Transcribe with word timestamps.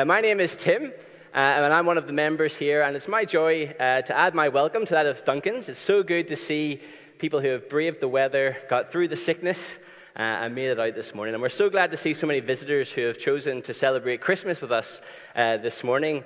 Uh, 0.00 0.04
my 0.06 0.22
name 0.22 0.40
is 0.40 0.56
Tim, 0.56 0.84
uh, 0.86 1.36
and 1.36 1.74
I'm 1.74 1.84
one 1.84 1.98
of 1.98 2.06
the 2.06 2.12
members 2.14 2.56
here, 2.56 2.80
and 2.80 2.96
it's 2.96 3.06
my 3.06 3.26
joy 3.26 3.66
uh, 3.78 4.00
to 4.00 4.16
add 4.16 4.34
my 4.34 4.48
welcome 4.48 4.86
to 4.86 4.94
that 4.94 5.04
of 5.04 5.22
Duncan's. 5.26 5.68
It's 5.68 5.78
so 5.78 6.02
good 6.02 6.26
to 6.28 6.36
see 6.36 6.80
people 7.18 7.40
who 7.40 7.48
have 7.48 7.68
braved 7.68 8.00
the 8.00 8.08
weather, 8.08 8.56
got 8.70 8.90
through 8.90 9.08
the 9.08 9.16
sickness, 9.16 9.76
uh, 10.16 10.20
and 10.22 10.54
made 10.54 10.70
it 10.70 10.80
out 10.80 10.94
this 10.94 11.14
morning. 11.14 11.34
And 11.34 11.42
we're 11.42 11.50
so 11.50 11.68
glad 11.68 11.90
to 11.90 11.98
see 11.98 12.14
so 12.14 12.26
many 12.26 12.40
visitors 12.40 12.90
who 12.90 13.02
have 13.02 13.18
chosen 13.18 13.60
to 13.60 13.74
celebrate 13.74 14.22
Christmas 14.22 14.62
with 14.62 14.72
us 14.72 15.02
uh, 15.36 15.58
this 15.58 15.84
morning. 15.84 16.24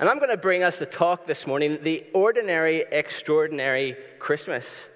And 0.00 0.08
I'm 0.08 0.18
going 0.18 0.30
to 0.30 0.36
bring 0.36 0.64
us 0.64 0.80
the 0.80 0.86
talk 0.86 1.24
this 1.24 1.46
morning 1.46 1.78
the 1.80 2.04
ordinary, 2.14 2.86
extraordinary 2.90 3.96
Christmas. 4.18 4.88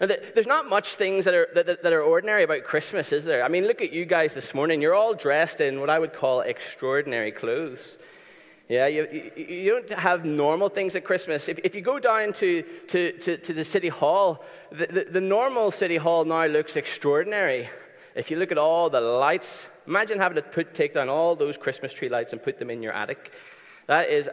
Now, 0.00 0.06
there's 0.06 0.46
not 0.46 0.68
much 0.68 0.94
things 0.94 1.26
that 1.26 1.34
are, 1.34 1.48
that, 1.54 1.82
that 1.82 1.92
are 1.92 2.02
ordinary 2.02 2.42
about 2.42 2.64
Christmas, 2.64 3.12
is 3.12 3.26
there? 3.26 3.44
I 3.44 3.48
mean, 3.48 3.66
look 3.66 3.82
at 3.82 3.92
you 3.92 4.06
guys 4.06 4.32
this 4.32 4.54
morning. 4.54 4.80
You're 4.80 4.94
all 4.94 5.12
dressed 5.12 5.60
in 5.60 5.78
what 5.78 5.90
I 5.90 5.98
would 5.98 6.14
call 6.14 6.40
extraordinary 6.40 7.32
clothes. 7.32 7.98
Yeah, 8.70 8.86
you, 8.86 9.32
you, 9.36 9.72
don't 9.72 9.98
have 9.98 10.24
normal 10.24 10.68
things 10.68 10.94
at 10.94 11.04
Christmas. 11.04 11.48
If, 11.48 11.58
if 11.64 11.74
you 11.74 11.80
go 11.80 11.98
down 11.98 12.32
to, 12.34 12.62
to, 12.88 13.12
to, 13.18 13.36
to 13.36 13.52
the 13.52 13.64
city 13.64 13.88
hall, 13.88 14.44
the, 14.70 14.86
the, 14.86 15.04
the 15.10 15.20
normal 15.20 15.70
city 15.70 15.96
hall 15.96 16.24
now 16.24 16.46
looks 16.46 16.76
extraordinary. 16.76 17.68
If 18.14 18.30
you 18.30 18.38
look 18.38 18.52
at 18.52 18.58
all 18.58 18.88
the 18.88 19.00
lights, 19.00 19.68
imagine 19.86 20.18
having 20.18 20.36
to 20.36 20.42
put, 20.42 20.72
take 20.72 20.94
down 20.94 21.08
all 21.08 21.34
those 21.36 21.56
Christmas 21.58 21.92
tree 21.92 22.08
lights 22.08 22.32
and 22.32 22.42
put 22.42 22.58
them 22.58 22.70
in 22.70 22.82
your 22.82 22.92
attic. 22.92 23.32
That 23.86 24.08
is 24.08 24.30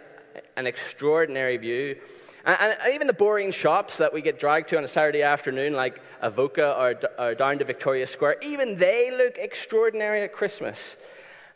an 0.56 0.68
extraordinary 0.68 1.58
view. 1.58 1.98
And, 2.46 2.58
and, 2.60 2.94
even 2.94 3.08
the 3.08 3.14
boring 3.14 3.52
shops 3.52 3.98
that 3.98 4.14
we 4.14 4.22
get 4.22 4.40
dragged 4.40 4.70
to 4.70 4.78
on 4.78 4.84
a 4.84 4.88
Saturday 4.88 5.22
afternoon, 5.22 5.74
like 5.74 6.02
Avoca 6.22 6.76
or, 6.80 6.96
or 7.24 7.36
down 7.36 7.60
to 7.60 7.66
Victoria 7.66 8.08
Square, 8.08 8.38
even 8.42 8.78
they 8.78 9.12
look 9.16 9.38
extraordinary 9.38 10.24
at 10.24 10.34
Christmas. 10.34 10.98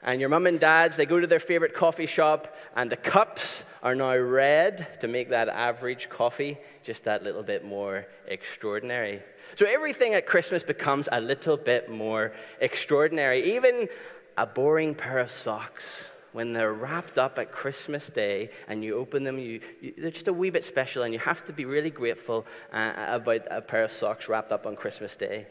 And 0.04 0.20
your 0.20 0.30
mum 0.30 0.48
and 0.48 0.60
dads, 0.60 0.98
they 0.98 1.06
go 1.06 1.20
to 1.20 1.28
their 1.28 1.40
favorite 1.40 1.76
coffee 1.76 2.08
shop, 2.08 2.58
and 2.76 2.92
the 2.92 2.98
cups 2.98 3.64
are 3.84 3.94
now 3.96 4.18
red 4.18 5.00
to 5.00 5.08
make 5.08 5.30
that 5.30 5.48
average 5.48 6.10
coffee 6.10 6.58
just 6.84 7.04
that 7.04 7.24
little 7.24 7.44
bit 7.44 7.64
more 7.64 8.08
extraordinary. 8.28 9.22
So 9.56 9.66
everything 9.68 10.16
at 10.16 10.26
Christmas 10.26 10.64
becomes 10.64 11.08
a 11.12 11.22
little 11.22 11.58
bit 11.58 11.90
more 11.90 12.32
extraordinary. 12.60 13.56
Even 13.56 13.90
a 14.38 14.48
boring 14.48 14.96
pair 14.96 15.20
of 15.20 15.30
socks 15.30 16.06
when 16.34 16.54
they're 16.54 16.74
wrapped 16.74 17.18
up 17.18 17.38
at 17.40 17.52
Christmas 17.52 18.10
Day 18.10 18.50
and 18.68 18.84
you 18.84 18.96
open 18.96 19.24
them, 19.24 19.38
you, 19.38 19.60
you, 19.82 19.94
they're 19.98 20.12
just 20.12 20.28
a 20.28 20.34
wee 20.34 20.50
bit 20.50 20.64
special, 20.64 21.04
and 21.04 21.14
you 21.14 21.20
have 21.20 21.44
to 21.46 21.54
be 21.54 21.66
really 21.66 21.90
grateful 21.90 22.46
uh, 22.72 22.94
about 23.08 23.42
a 23.52 23.62
pair 23.62 23.84
of 23.84 23.92
socks 23.92 24.30
wrapped 24.30 24.52
up 24.52 24.66
on 24.66 24.76
Christmas 24.76 25.16
Day. 25.16 25.46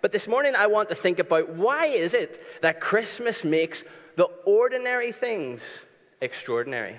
But 0.00 0.12
this 0.12 0.28
morning, 0.28 0.54
I 0.56 0.66
want 0.66 0.88
to 0.90 0.94
think 0.94 1.18
about 1.18 1.50
why 1.50 1.86
is 1.86 2.14
it 2.14 2.62
that 2.62 2.80
Christmas 2.80 3.44
makes 3.44 3.84
the 4.16 4.24
ordinary 4.46 5.12
things 5.12 5.66
extraordinary? 6.20 6.96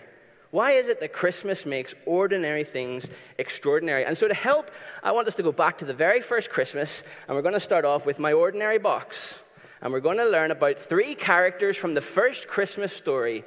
Why 0.51 0.71
is 0.71 0.87
it 0.87 1.01
that 1.01 1.13
Christmas 1.13 1.65
makes 1.65 1.93
ordinary 2.05 2.63
things 2.63 3.09
extraordinary? 3.37 4.05
And 4.05 4.17
so, 4.17 4.27
to 4.27 4.33
help, 4.33 4.71
I 5.03 5.11
want 5.11 5.27
us 5.27 5.35
to 5.35 5.43
go 5.43 5.51
back 5.51 5.79
to 5.79 5.85
the 5.85 5.93
very 5.93 6.21
first 6.21 6.49
Christmas, 6.49 7.03
and 7.27 7.35
we're 7.35 7.41
going 7.41 7.53
to 7.53 7.59
start 7.59 7.85
off 7.85 8.05
with 8.05 8.17
my 8.17 8.33
ordinary 8.33 8.77
box 8.77 9.37
and 9.81 9.93
we're 9.93 9.99
going 9.99 10.17
to 10.17 10.25
learn 10.25 10.51
about 10.51 10.79
three 10.79 11.15
characters 11.15 11.77
from 11.77 11.93
the 11.93 12.01
first 12.01 12.47
Christmas 12.47 12.93
story. 12.93 13.43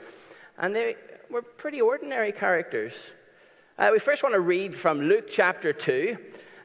And 0.58 0.74
they 0.74 0.96
were 1.30 1.42
pretty 1.42 1.80
ordinary 1.80 2.32
characters. 2.32 2.94
Uh, 3.78 3.90
we 3.92 3.98
first 3.98 4.22
want 4.22 4.34
to 4.34 4.40
read 4.40 4.76
from 4.76 5.00
Luke 5.00 5.26
chapter 5.28 5.72
2, 5.72 6.16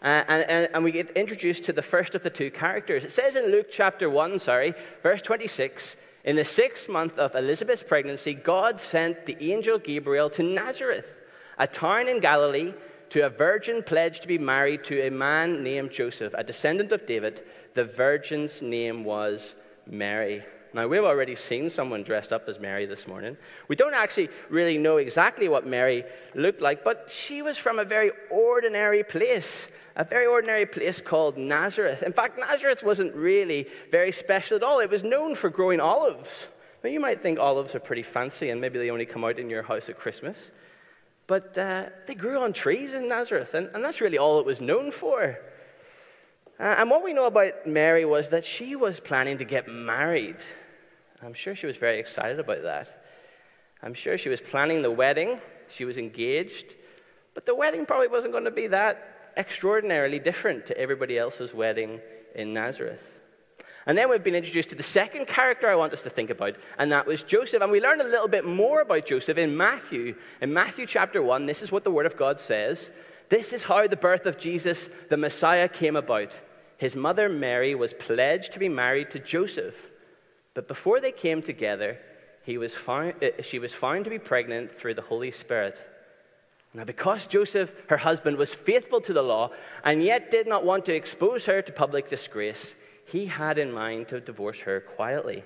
uh, 0.02 0.06
and, 0.06 0.50
and, 0.50 0.70
and 0.74 0.84
we 0.84 0.92
get 0.92 1.12
introduced 1.12 1.64
to 1.64 1.74
the 1.74 1.82
first 1.82 2.14
of 2.14 2.24
the 2.24 2.30
two 2.30 2.52
characters. 2.52 3.04
It 3.04 3.12
says 3.12 3.36
in 3.36 3.46
Luke 3.46 3.68
chapter 3.72 4.10
1, 4.10 4.40
sorry, 4.40 4.74
verse 5.02 5.22
26, 5.22 5.96
in 6.26 6.36
the 6.36 6.44
sixth 6.44 6.90
month 6.90 7.18
of 7.18 7.36
Elizabeth's 7.36 7.84
pregnancy, 7.84 8.34
God 8.34 8.80
sent 8.80 9.26
the 9.26 9.52
angel 9.52 9.78
Gabriel 9.78 10.30
to 10.32 10.44
Nazareth, 10.44 11.22
a 11.58 11.68
town 11.68 12.08
in 12.08 12.20
Galilee, 12.20 12.74
to 13.16 13.26
a 13.26 13.30
virgin 13.30 13.82
pledged 13.82 14.24
to 14.24 14.28
be 14.28 14.38
married 14.38 14.84
to 14.84 15.08
a 15.08 15.10
man 15.10 15.64
named 15.64 15.90
Joseph, 15.90 16.36
a 16.38 16.44
descendant 16.44 16.92
of 16.92 17.06
David. 17.06 17.46
The 17.74 17.86
virgin's 17.86 18.62
name 18.62 19.06
was 19.06 19.56
Mary. 19.88 20.44
Now, 20.74 20.90
we've 20.90 21.02
already 21.02 21.36
seen 21.36 21.70
someone 21.70 22.04
dressed 22.04 22.34
up 22.34 22.50
as 22.50 22.60
Mary 22.60 22.86
this 22.86 23.08
morning. 23.08 23.38
We 23.70 23.78
don't 23.78 23.94
actually 23.94 24.28
really 24.50 24.78
know 24.78 24.98
exactly 24.98 25.48
what 25.48 25.66
Mary 25.66 26.04
looked 26.34 26.60
like, 26.60 26.84
but 26.84 27.10
she 27.10 27.42
was 27.42 27.58
from 27.58 27.80
a 27.80 27.86
very 27.86 28.12
ordinary 28.30 29.02
place, 29.02 29.70
a 29.96 30.04
very 30.04 30.26
ordinary 30.26 30.66
place 30.66 31.00
called 31.00 31.38
Nazareth. 31.38 32.04
In 32.04 32.12
fact, 32.12 32.38
Nazareth 32.38 32.84
wasn't 32.84 33.16
really 33.16 33.66
very 33.92 34.12
special 34.12 34.58
at 34.58 34.64
all. 34.64 34.82
It 34.82 34.90
was 34.90 35.04
known 35.04 35.36
for 35.36 35.50
growing 35.50 35.80
olives. 35.80 36.50
Now, 36.84 36.90
you 36.90 37.00
might 37.00 37.22
think 37.22 37.40
olives 37.40 37.76
are 37.76 37.80
pretty 37.80 38.04
fancy 38.04 38.50
and 38.50 38.60
maybe 38.60 38.78
they 38.78 38.92
only 38.92 39.06
come 39.06 39.24
out 39.24 39.40
in 39.40 39.50
your 39.50 39.64
house 39.64 39.88
at 39.88 39.98
Christmas, 39.98 40.52
but 41.28 41.58
uh, 41.58 41.90
they 42.06 42.16
grew 42.16 42.40
on 42.42 42.54
trees 42.54 42.94
in 42.94 43.08
Nazareth, 43.08 43.54
and, 43.54 43.70
and 43.74 43.84
that's 43.84 44.02
really 44.02 44.18
all 44.18 44.40
it 44.40 44.46
was 44.46 44.62
known 44.62 44.92
for. 44.92 45.38
Uh, 46.60 46.76
and 46.78 46.90
what 46.90 47.04
we 47.04 47.14
know 47.14 47.26
about 47.26 47.66
Mary 47.66 48.06
was 48.06 48.30
that 48.30 48.46
she 48.46 48.76
was 48.76 49.00
planning 49.00 49.38
to 49.40 49.46
get 49.46 49.68
married. 49.68 50.38
I'm 51.22 51.34
sure 51.34 51.56
she 51.56 51.68
was 51.68 51.78
very 51.78 52.00
excited 52.00 52.40
about 52.40 52.64
that. 52.64 53.04
I'm 53.82 53.94
sure 53.94 54.18
she 54.18 54.30
was 54.30 54.42
planning 54.42 54.82
the 54.82 54.92
wedding, 54.92 55.42
she 55.68 55.86
was 55.86 55.98
engaged, 55.98 56.76
but 57.34 57.46
the 57.46 57.56
wedding 57.56 57.86
probably 57.86 58.08
wasn't 58.08 58.32
going 58.32 58.46
to 58.46 58.52
be 58.52 58.68
that 58.68 59.32
extraordinarily 59.36 60.20
different 60.20 60.66
to 60.68 60.78
everybody 60.78 61.18
else's 61.18 61.54
wedding 61.54 62.00
in 62.34 62.54
Nazareth. 62.54 63.15
And 63.86 63.98
then 63.98 64.10
we've 64.10 64.24
been 64.24 64.36
introduced 64.36 64.70
to 64.70 64.76
the 64.76 64.84
second 64.84 65.28
character 65.28 65.70
I 65.70 65.76
want 65.76 65.94
us 65.94 66.02
to 66.04 66.10
think 66.10 66.32
about, 66.32 66.56
and 66.80 66.92
that 66.92 67.06
was 67.06 67.22
Joseph. 67.22 67.62
And 67.62 67.72
we 67.72 67.82
learn 67.82 68.02
a 68.02 68.06
little 68.06 68.28
bit 68.28 68.46
more 68.46 68.82
about 68.82 69.06
Joseph 69.06 69.38
in 69.38 69.56
Matthew. 69.56 70.16
In 70.42 70.54
Matthew 70.54 70.88
chapter 70.88 71.22
1, 71.22 71.46
this 71.46 71.62
is 71.62 71.72
what 71.72 71.84
the 71.84 71.92
Word 71.92 72.08
of 72.08 72.18
God 72.18 72.40
says. 72.40 72.92
This 73.30 73.54
is 73.54 73.66
how 73.66 73.88
the 73.88 73.96
birth 73.96 74.26
of 74.26 74.40
Jesus, 74.40 74.90
the 75.10 75.18
Messiah, 75.18 75.68
came 75.68 75.96
about. 75.96 76.40
His 76.78 76.96
mother 76.96 77.30
Mary 77.30 77.76
was 77.76 77.94
pledged 77.94 78.54
to 78.54 78.60
be 78.60 78.70
married 78.70 79.12
to 79.12 79.20
Joseph, 79.20 79.92
but 80.54 80.68
before 80.68 81.00
they 81.00 81.12
came 81.12 81.42
together, 81.42 82.00
he 82.44 82.58
was 82.58 82.76
found, 82.76 83.24
uh, 83.24 83.42
she 83.42 83.60
was 83.60 83.74
found 83.74 84.04
to 84.06 84.10
be 84.10 84.20
pregnant 84.20 84.72
through 84.72 84.94
the 84.94 85.02
Holy 85.02 85.32
Spirit. 85.32 85.80
Now, 86.74 86.84
because 86.84 87.26
Joseph, 87.26 87.74
her 87.90 87.98
husband, 87.98 88.38
was 88.38 88.54
faithful 88.54 89.00
to 89.02 89.14
the 89.14 89.22
law 89.22 89.52
and 89.84 90.04
yet 90.04 90.30
did 90.30 90.46
not 90.46 90.66
want 90.66 90.86
to 90.86 90.94
expose 90.94 91.46
her 91.46 91.62
to 91.62 91.72
public 91.72 92.10
disgrace, 92.10 92.76
he 93.06 93.28
had 93.28 93.58
in 93.58 93.72
mind 93.72 94.08
to 94.10 94.20
divorce 94.20 94.62
her 94.62 94.80
quietly. 94.80 95.44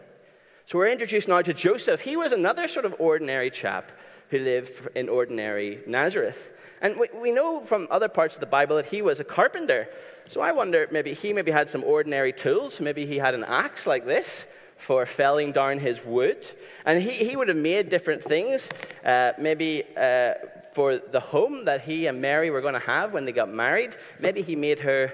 So 0.66 0.78
we're 0.78 0.88
introduced 0.88 1.28
now 1.28 1.42
to 1.42 1.54
Joseph. 1.54 2.02
He 2.02 2.16
was 2.16 2.32
another 2.32 2.68
sort 2.68 2.86
of 2.86 2.96
ordinary 3.00 3.50
chap 3.50 3.92
who 4.30 4.40
lived 4.40 4.88
in 4.96 5.10
ordinary 5.10 5.80
Nazareth. 5.88 6.56
And 6.82 6.98
we, 7.00 7.08
we 7.20 7.32
know 7.32 7.62
from 7.62 7.88
other 7.90 8.08
parts 8.08 8.36
of 8.36 8.40
the 8.40 8.46
Bible 8.46 8.76
that 8.76 8.86
he 8.86 9.02
was 9.02 9.20
a 9.20 9.24
carpenter. 9.24 9.90
So 10.28 10.42
I 10.42 10.52
wonder 10.52 10.88
maybe 10.92 11.14
he 11.14 11.34
maybe 11.34 11.52
had 11.52 11.70
some 11.70 11.84
ordinary 11.84 12.32
tools. 12.32 12.80
Maybe 12.80 13.06
he 13.06 13.18
had 13.18 13.34
an 13.34 13.44
axe 13.44 13.88
like 13.88 14.06
this 14.06 14.46
for 14.78 15.06
felling 15.06 15.52
down 15.52 15.80
his 15.80 16.06
wood. 16.06 16.46
And 16.86 17.02
he, 17.02 17.12
he 17.12 17.36
would 17.36 17.48
have 17.48 17.58
made 17.58 17.90
different 17.90 18.24
things, 18.24 18.70
uh, 19.04 19.34
maybe 19.38 19.84
uh, 19.98 20.36
for 20.74 20.98
the 21.00 21.20
home 21.20 21.66
that 21.66 21.82
he 21.82 22.06
and 22.06 22.22
Mary 22.22 22.52
were 22.52 22.62
going 22.62 22.76
to 22.76 22.80
have 22.80 23.12
when 23.12 23.26
they 23.26 23.32
got 23.32 23.50
married. 23.52 23.98
Maybe 24.20 24.42
he 24.42 24.56
made 24.56 24.80
her 24.80 25.12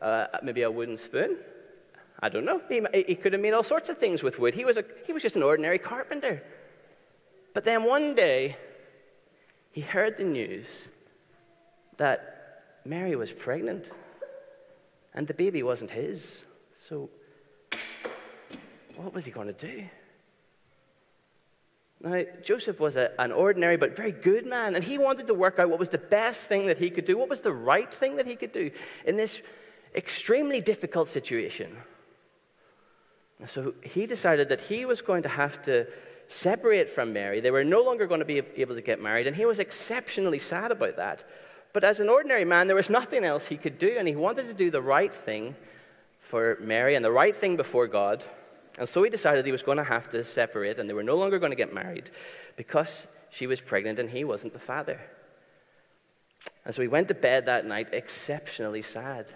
uh, 0.00 0.28
maybe 0.42 0.62
a 0.62 0.70
wooden 0.70 0.96
spoon. 0.96 1.36
I 2.22 2.28
don't 2.28 2.44
know. 2.44 2.62
He, 2.68 2.80
he 3.06 3.16
could 3.16 3.32
have 3.32 3.42
made 3.42 3.52
all 3.52 3.64
sorts 3.64 3.88
of 3.88 3.98
things 3.98 4.22
with 4.22 4.38
wood. 4.38 4.54
He 4.54 4.64
was, 4.64 4.76
a, 4.76 4.84
he 5.04 5.12
was 5.12 5.22
just 5.22 5.34
an 5.34 5.42
ordinary 5.42 5.80
carpenter. 5.80 6.42
But 7.52 7.64
then 7.64 7.82
one 7.82 8.14
day, 8.14 8.56
he 9.72 9.80
heard 9.80 10.16
the 10.16 10.24
news 10.24 10.68
that 11.96 12.80
Mary 12.84 13.16
was 13.16 13.32
pregnant 13.32 13.90
and 15.12 15.26
the 15.26 15.34
baby 15.34 15.64
wasn't 15.64 15.90
his. 15.90 16.44
So, 16.74 17.10
what 18.96 19.12
was 19.12 19.24
he 19.24 19.32
going 19.32 19.52
to 19.52 19.52
do? 19.52 19.84
Now, 22.00 22.22
Joseph 22.42 22.80
was 22.80 22.96
a, 22.96 23.12
an 23.20 23.32
ordinary 23.32 23.76
but 23.76 23.96
very 23.96 24.12
good 24.12 24.46
man, 24.46 24.74
and 24.74 24.82
he 24.82 24.98
wanted 24.98 25.26
to 25.28 25.34
work 25.34 25.58
out 25.58 25.70
what 25.70 25.78
was 25.78 25.90
the 25.90 25.98
best 25.98 26.46
thing 26.48 26.66
that 26.66 26.78
he 26.78 26.90
could 26.90 27.04
do, 27.04 27.16
what 27.16 27.28
was 27.28 27.42
the 27.42 27.52
right 27.52 27.92
thing 27.92 28.16
that 28.16 28.26
he 28.26 28.36
could 28.36 28.52
do 28.52 28.70
in 29.04 29.16
this 29.16 29.42
extremely 29.94 30.60
difficult 30.60 31.08
situation. 31.08 31.76
So 33.46 33.74
he 33.82 34.06
decided 34.06 34.48
that 34.50 34.60
he 34.60 34.84
was 34.84 35.02
going 35.02 35.22
to 35.24 35.28
have 35.28 35.62
to 35.62 35.86
separate 36.28 36.88
from 36.88 37.12
Mary. 37.12 37.40
They 37.40 37.50
were 37.50 37.64
no 37.64 37.82
longer 37.82 38.06
going 38.06 38.20
to 38.20 38.26
be 38.26 38.42
able 38.56 38.74
to 38.74 38.82
get 38.82 39.00
married, 39.00 39.26
and 39.26 39.36
he 39.36 39.44
was 39.44 39.58
exceptionally 39.58 40.38
sad 40.38 40.70
about 40.70 40.96
that. 40.96 41.24
But 41.72 41.84
as 41.84 42.00
an 42.00 42.08
ordinary 42.08 42.44
man, 42.44 42.66
there 42.66 42.76
was 42.76 42.90
nothing 42.90 43.24
else 43.24 43.46
he 43.46 43.56
could 43.56 43.78
do, 43.78 43.96
and 43.98 44.06
he 44.06 44.14
wanted 44.14 44.46
to 44.46 44.54
do 44.54 44.70
the 44.70 44.82
right 44.82 45.12
thing 45.12 45.54
for 46.20 46.58
Mary 46.60 46.94
and 46.94 47.04
the 47.04 47.10
right 47.10 47.34
thing 47.34 47.56
before 47.56 47.86
God. 47.86 48.24
And 48.78 48.88
so 48.88 49.02
he 49.02 49.10
decided 49.10 49.44
he 49.44 49.52
was 49.52 49.62
going 49.62 49.78
to 49.78 49.84
have 49.84 50.08
to 50.10 50.24
separate, 50.24 50.78
and 50.78 50.88
they 50.88 50.94
were 50.94 51.02
no 51.02 51.16
longer 51.16 51.38
going 51.38 51.52
to 51.52 51.56
get 51.56 51.74
married 51.74 52.10
because 52.56 53.06
she 53.30 53.46
was 53.46 53.60
pregnant 53.60 53.98
and 53.98 54.10
he 54.10 54.24
wasn't 54.24 54.52
the 54.52 54.58
father. 54.58 55.00
And 56.64 56.74
so 56.74 56.82
he 56.82 56.88
went 56.88 57.08
to 57.08 57.14
bed 57.14 57.46
that 57.46 57.66
night 57.66 57.88
exceptionally 57.92 58.82
sad. 58.82 59.30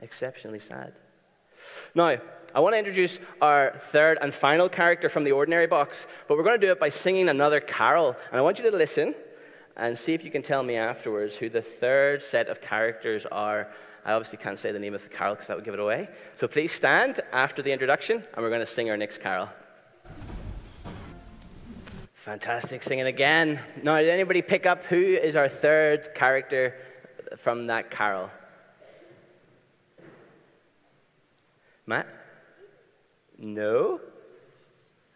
Exceptionally 0.00 0.58
sad. 0.58 0.94
Now, 1.94 2.18
I 2.52 2.60
want 2.60 2.74
to 2.74 2.78
introduce 2.78 3.20
our 3.40 3.70
third 3.78 4.18
and 4.20 4.34
final 4.34 4.68
character 4.68 5.08
from 5.08 5.24
the 5.24 5.32
ordinary 5.32 5.66
box, 5.66 6.06
but 6.26 6.36
we're 6.36 6.42
going 6.42 6.60
to 6.60 6.66
do 6.66 6.72
it 6.72 6.80
by 6.80 6.88
singing 6.88 7.28
another 7.28 7.60
carol. 7.60 8.16
And 8.30 8.40
I 8.40 8.42
want 8.42 8.58
you 8.58 8.68
to 8.70 8.76
listen 8.76 9.14
and 9.76 9.96
see 9.96 10.14
if 10.14 10.24
you 10.24 10.30
can 10.30 10.42
tell 10.42 10.62
me 10.62 10.74
afterwards 10.76 11.36
who 11.36 11.48
the 11.48 11.62
third 11.62 12.22
set 12.22 12.48
of 12.48 12.60
characters 12.60 13.24
are. 13.26 13.68
I 14.04 14.12
obviously 14.12 14.38
can't 14.38 14.58
say 14.58 14.72
the 14.72 14.80
name 14.80 14.94
of 14.94 15.02
the 15.02 15.08
carol 15.10 15.34
because 15.34 15.46
that 15.46 15.56
would 15.56 15.64
give 15.64 15.74
it 15.74 15.80
away. 15.80 16.08
So 16.34 16.48
please 16.48 16.72
stand 16.72 17.20
after 17.32 17.62
the 17.62 17.70
introduction, 17.70 18.16
and 18.16 18.42
we're 18.42 18.50
going 18.50 18.60
to 18.60 18.66
sing 18.66 18.90
our 18.90 18.96
next 18.96 19.18
carol. 19.18 19.48
Fantastic 22.14 22.82
singing 22.82 23.06
again. 23.06 23.60
Now, 23.82 23.98
did 23.98 24.10
anybody 24.10 24.42
pick 24.42 24.66
up 24.66 24.84
who 24.84 25.00
is 25.00 25.36
our 25.36 25.48
third 25.48 26.14
character 26.14 26.74
from 27.36 27.68
that 27.68 27.90
carol? 27.90 28.30
Matt? 31.86 32.19
No. 33.40 34.00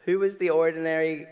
Who 0.06 0.19
was 0.19 0.37
the 0.37 0.50
ordinary? 0.50 1.26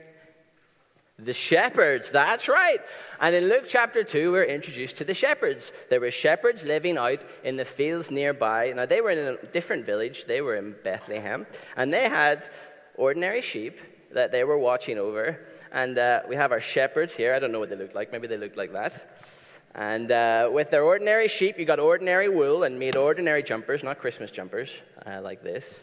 The 1.19 1.33
shepherds, 1.33 2.11
that's 2.11 2.49
right. 2.49 2.81
And 3.21 3.35
in 3.35 3.49
Luke 3.49 3.65
chapter 3.67 4.03
2, 4.03 4.33
we're 4.33 4.45
introduced 4.45 4.97
to 4.97 5.05
the 5.05 5.15
shepherds. 5.15 5.73
There 5.89 6.01
were 6.01 6.11
shepherds 6.11 6.65
living 6.65 6.99
out 6.99 7.25
in 7.45 7.57
the 7.57 7.65
fields 7.65 8.11
nearby. 8.11 8.73
Now, 8.75 8.87
they 8.87 9.01
were 9.01 9.11
in 9.11 9.19
a 9.19 9.47
different 9.47 9.87
village, 9.87 10.27
they 10.27 10.41
were 10.41 10.57
in 10.57 10.75
Bethlehem, 10.83 11.47
and 11.77 11.93
they 11.93 12.09
had 12.09 12.49
ordinary 12.97 13.41
sheep 13.41 13.79
that 14.13 14.33
they 14.33 14.45
were 14.45 14.59
watching 14.59 14.99
over. 14.99 15.39
And 15.71 15.97
uh, 15.97 16.23
we 16.29 16.37
have 16.37 16.53
our 16.53 16.61
shepherds 16.61 17.17
here. 17.17 17.35
I 17.35 17.39
don't 17.39 17.53
know 17.53 17.61
what 17.61 17.71
they 17.71 17.77
look 17.77 17.95
like, 17.95 18.13
maybe 18.13 18.27
they 18.27 18.39
look 18.39 18.57
like 18.57 18.73
that. 18.73 19.19
And 19.75 20.11
uh, 20.11 20.51
with 20.53 20.71
their 20.71 20.83
ordinary 20.83 21.29
sheep, 21.29 21.59
you 21.59 21.65
got 21.65 21.79
ordinary 21.79 22.29
wool 22.29 22.65
and 22.65 22.79
made 22.79 22.97
ordinary 22.97 23.43
jumpers, 23.43 23.83
not 23.83 23.99
Christmas 23.99 24.31
jumpers 24.31 24.71
uh, 25.07 25.21
like 25.23 25.43
this. 25.43 25.79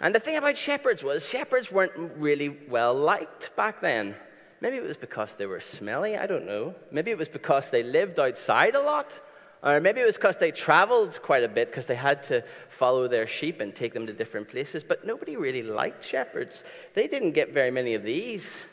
And 0.00 0.14
the 0.14 0.20
thing 0.20 0.36
about 0.36 0.56
shepherds 0.56 1.02
was, 1.02 1.28
shepherds 1.28 1.70
weren't 1.70 1.92
really 2.16 2.48
well 2.68 2.94
liked 2.94 3.54
back 3.56 3.80
then. 3.80 4.14
Maybe 4.60 4.76
it 4.76 4.82
was 4.82 4.96
because 4.96 5.36
they 5.36 5.46
were 5.46 5.60
smelly, 5.60 6.16
I 6.16 6.26
don't 6.26 6.46
know. 6.46 6.74
Maybe 6.90 7.10
it 7.10 7.18
was 7.18 7.28
because 7.28 7.70
they 7.70 7.82
lived 7.82 8.18
outside 8.18 8.74
a 8.74 8.82
lot. 8.82 9.20
Or 9.62 9.80
maybe 9.80 10.02
it 10.02 10.06
was 10.06 10.16
because 10.16 10.36
they 10.36 10.50
traveled 10.50 11.20
quite 11.22 11.42
a 11.42 11.48
bit 11.48 11.70
because 11.70 11.86
they 11.86 11.94
had 11.94 12.22
to 12.24 12.42
follow 12.68 13.08
their 13.08 13.26
sheep 13.26 13.62
and 13.62 13.74
take 13.74 13.94
them 13.94 14.06
to 14.06 14.12
different 14.12 14.48
places. 14.48 14.84
But 14.84 15.06
nobody 15.06 15.36
really 15.36 15.62
liked 15.62 16.04
shepherds. 16.04 16.64
They 16.92 17.08
didn't 17.08 17.32
get 17.32 17.54
very 17.54 17.70
many 17.70 17.94
of 17.94 18.02
these 18.02 18.66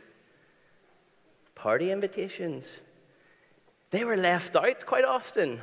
party 1.56 1.92
invitations. 1.92 2.80
They 3.92 4.04
were 4.04 4.18
left 4.18 4.56
out 4.56 4.86
quite 4.86 5.06
often. 5.06 5.62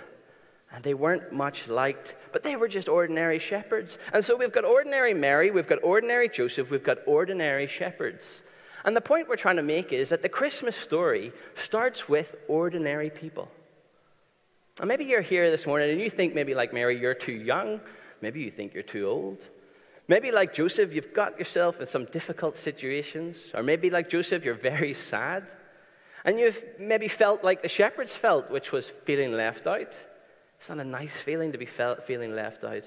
And 0.73 0.85
they 0.85 0.95
weren't 0.95 1.33
much 1.33 1.69
liked, 1.69 2.17
but 2.33 2.43
they 2.43 2.55
were 2.57 2.69
just 2.69 2.89
ordinary 2.89 3.39
shepherds. 3.39 3.97
And 4.13 4.25
so 4.25 4.37
we've 4.37 4.53
got 4.53 4.65
ordinary 4.65 5.15
Mary, 5.15 5.51
we've 5.51 5.67
got 5.67 5.79
ordinary 5.83 6.29
Joseph, 6.29 6.71
we've 6.71 6.85
got 6.85 6.99
ordinary 7.07 7.67
shepherds. 7.67 8.43
And 8.85 8.95
the 8.95 9.01
point 9.01 9.29
we're 9.29 9.37
trying 9.37 9.57
to 9.57 9.63
make 9.63 9.93
is 9.93 10.11
that 10.11 10.23
the 10.23 10.29
Christmas 10.29 10.77
story 10.77 11.33
starts 11.55 12.09
with 12.09 12.37
ordinary 12.49 13.11
people. 13.11 13.51
And 14.81 14.89
maybe 14.89 15.05
you're 15.05 15.21
here 15.21 15.51
this 15.51 15.67
morning 15.67 15.91
and 15.91 16.01
you 16.01 16.11
think 16.11 16.35
maybe 16.35 16.55
like 16.55 16.73
Mary, 16.73 17.01
you're 17.01 17.15
too 17.15 17.33
young. 17.33 17.81
Maybe 18.21 18.41
you 18.41 18.51
think 18.51 18.75
you're 18.75 18.83
too 18.83 19.07
old. 19.07 19.49
Maybe 20.07 20.31
like 20.31 20.55
Joseph, 20.55 20.95
you've 20.95 21.13
got 21.13 21.39
yourself 21.39 21.81
in 21.81 21.87
some 21.87 22.05
difficult 22.05 22.57
situations. 22.57 23.51
Or 23.55 23.63
maybe 23.63 23.91
like 23.91 24.09
Joseph, 24.09 24.45
you're 24.45 24.55
very 24.55 24.95
sad. 24.95 25.55
And 26.25 26.39
you've 26.39 26.63
maybe 26.79 27.09
felt 27.09 27.43
like 27.43 27.63
the 27.63 27.69
shepherds 27.69 28.15
felt, 28.15 28.51
which 28.51 28.73
was 28.73 28.89
feeling 28.89 29.33
left 29.33 29.67
out. 29.67 29.99
It's 30.59 30.69
not 30.69 30.79
a 30.79 30.85
nice 30.85 31.17
feeling 31.17 31.53
to 31.53 31.59
be 31.59 31.67
feeling 31.67 32.35
left 32.35 32.65
out. 32.65 32.85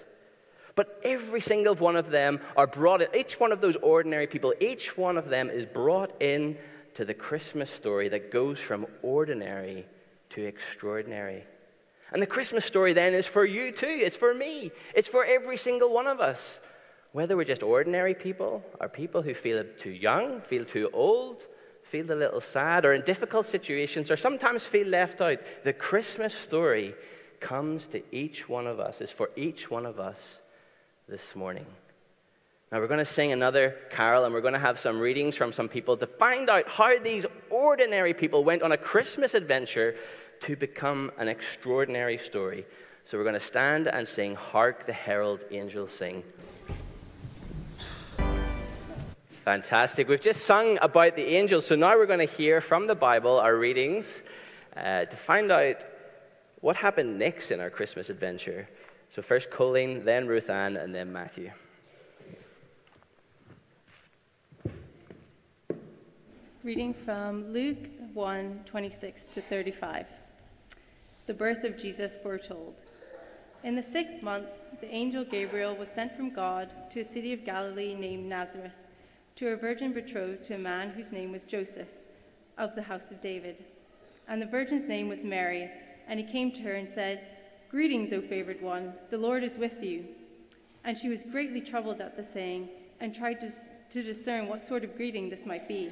But 0.76 1.00
every 1.04 1.42
single 1.42 1.76
one 1.76 1.96
of 1.96 2.12
them 2.12 2.40
are 2.56 2.68
brought 2.68 3.02
in, 3.02 3.10
each 3.16 3.40
one 3.40 3.52
of 3.52 3.62
those 3.62 3.76
ordinary 3.78 4.28
people, 4.28 4.54
each 4.60 4.98
one 4.98 5.18
of 5.18 5.30
them 5.30 5.50
is 5.50 5.66
brought 5.66 6.22
in 6.22 6.58
to 6.94 7.06
the 7.06 7.14
Christmas 7.14 7.70
story 7.70 8.10
that 8.10 8.32
goes 8.32 8.60
from 8.60 8.86
ordinary 9.02 9.86
to 10.30 10.46
extraordinary. 10.46 11.44
And 12.12 12.22
the 12.22 12.28
Christmas 12.28 12.66
story 12.66 12.94
then 12.94 13.14
is 13.14 13.28
for 13.28 13.46
you 13.46 13.72
too. 13.72 13.88
It's 13.88 14.18
for 14.18 14.34
me. 14.34 14.72
It's 14.94 15.08
for 15.08 15.24
every 15.24 15.58
single 15.58 15.94
one 15.94 16.08
of 16.08 16.20
us. 16.20 16.60
Whether 17.14 17.36
we're 17.36 17.46
just 17.46 17.64
ordinary 17.64 18.14
people 18.14 18.64
or 18.80 18.88
people 18.88 19.22
who 19.22 19.34
feel 19.34 19.64
too 19.78 19.92
young, 19.92 20.42
feel 20.42 20.66
too 20.66 20.90
old, 20.94 21.46
feel 21.84 22.12
a 22.12 22.16
little 22.16 22.42
sad, 22.42 22.86
or 22.86 22.94
in 22.94 23.02
difficult 23.02 23.46
situations, 23.46 24.10
or 24.10 24.18
sometimes 24.18 24.66
feel 24.66 24.88
left 24.88 25.20
out, 25.20 25.40
the 25.64 25.74
Christmas 25.74 26.34
story 26.34 26.96
comes 27.42 27.88
to 27.88 28.02
each 28.16 28.48
one 28.48 28.68
of 28.68 28.80
us, 28.80 29.02
is 29.02 29.12
for 29.12 29.32
each 29.36 29.70
one 29.70 29.86
of 29.86 30.00
us 30.00 30.40
this 31.10 31.36
morning. 31.36 31.66
Now, 32.72 32.80
we're 32.80 32.88
going 32.88 33.00
to 33.00 33.06
sing 33.06 33.34
another 33.34 33.76
carol 33.90 34.24
and 34.24 34.34
we're 34.34 34.40
going 34.40 34.54
to 34.54 34.60
have 34.60 34.80
some 34.80 35.02
readings 35.02 35.36
from 35.36 35.52
some 35.52 35.68
people 35.68 35.98
to 35.98 36.08
find 36.08 36.50
out 36.50 36.70
how 36.70 36.98
these 36.98 37.26
ordinary 37.50 38.14
people 38.14 38.46
went 38.46 38.62
on 38.62 38.72
a 38.72 38.78
Christmas 38.78 39.34
adventure 39.34 39.96
to 40.42 40.56
become 40.56 41.12
an 41.18 41.28
extraordinary 41.28 42.18
story. 42.18 42.66
So, 43.04 43.18
we're 43.18 43.26
going 43.26 43.34
to 43.34 43.42
stand 43.42 43.88
and 43.88 44.08
sing, 44.08 44.36
Hark 44.36 44.86
the 44.86 44.94
Herald 44.94 45.44
Angels 45.52 45.92
Sing. 45.92 46.24
Fantastic. 49.44 50.08
We've 50.08 50.22
just 50.22 50.46
sung 50.46 50.78
about 50.82 51.16
the 51.16 51.26
angels, 51.36 51.66
so 51.66 51.76
now 51.76 51.98
we're 51.98 52.06
going 52.06 52.26
to 52.26 52.34
hear 52.34 52.62
from 52.62 52.86
the 52.86 52.96
Bible 52.96 53.40
our 53.40 53.56
readings 53.56 54.22
uh, 54.78 55.06
to 55.06 55.18
find 55.18 55.52
out 55.52 55.84
what 56.62 56.78
happened 56.78 57.20
next 57.20 57.52
in 57.52 57.60
our 57.60 57.70
Christmas 57.70 58.10
adventure. 58.10 58.70
So, 59.10 59.22
first 59.22 59.52
Colleen, 59.52 60.06
then 60.06 60.28
Ruth 60.28 60.50
Ann, 60.50 60.78
and 60.78 60.96
then 60.96 61.12
Matthew. 61.12 61.52
Reading 66.64 66.94
from 66.94 67.52
Luke 67.52 67.90
1 68.14 68.62
26 68.66 69.28
to 69.28 69.42
35. 69.42 70.06
The 71.26 71.34
birth 71.34 71.64
of 71.64 71.78
Jesus 71.78 72.18
foretold. 72.22 72.76
In 73.64 73.76
the 73.76 73.84
sixth 73.84 74.22
month, 74.22 74.50
the 74.80 74.90
angel 74.90 75.24
Gabriel 75.24 75.76
was 75.76 75.90
sent 75.90 76.16
from 76.16 76.34
God 76.34 76.72
to 76.92 77.00
a 77.00 77.06
city 77.06 77.34
of 77.34 77.46
Galilee 77.46 77.96
named 77.96 78.26
Nazareth 78.26 78.76
to 79.36 79.48
a 79.50 79.56
virgin 79.56 79.94
betrothed 79.94 80.44
to 80.46 80.56
a 80.56 80.60
man 80.60 80.92
whose 80.92 81.12
name 81.12 81.32
was 81.32 81.46
Joseph, 81.46 81.88
of 82.58 82.76
the 82.76 82.84
house 82.84 83.12
of 83.12 83.22
David. 83.22 83.64
And 84.28 84.42
the 84.42 84.46
virgin's 84.46 84.88
name 84.88 85.10
was 85.10 85.24
Mary, 85.24 85.70
and 86.12 86.20
he 86.20 86.26
came 86.26 86.52
to 86.52 86.62
her 86.64 86.74
and 86.74 86.90
said, 86.90 87.26
Greetings, 87.70 88.12
O 88.12 88.22
favored 88.22 88.62
one, 88.62 88.96
the 89.12 89.18
Lord 89.18 89.46
is 89.46 89.56
with 89.56 89.82
you. 89.82 90.08
And 90.84 90.98
she 90.98 91.08
was 91.08 91.24
greatly 91.24 91.62
troubled 91.62 92.02
at 92.02 92.18
the 92.18 92.24
saying, 92.24 92.68
and 93.00 93.16
tried 93.16 93.40
to, 93.40 93.52
to 93.92 94.04
discern 94.04 94.50
what 94.50 94.62
sort 94.62 94.84
of 94.84 94.98
greeting 94.98 95.30
this 95.30 95.46
might 95.46 95.70
be. 95.70 95.90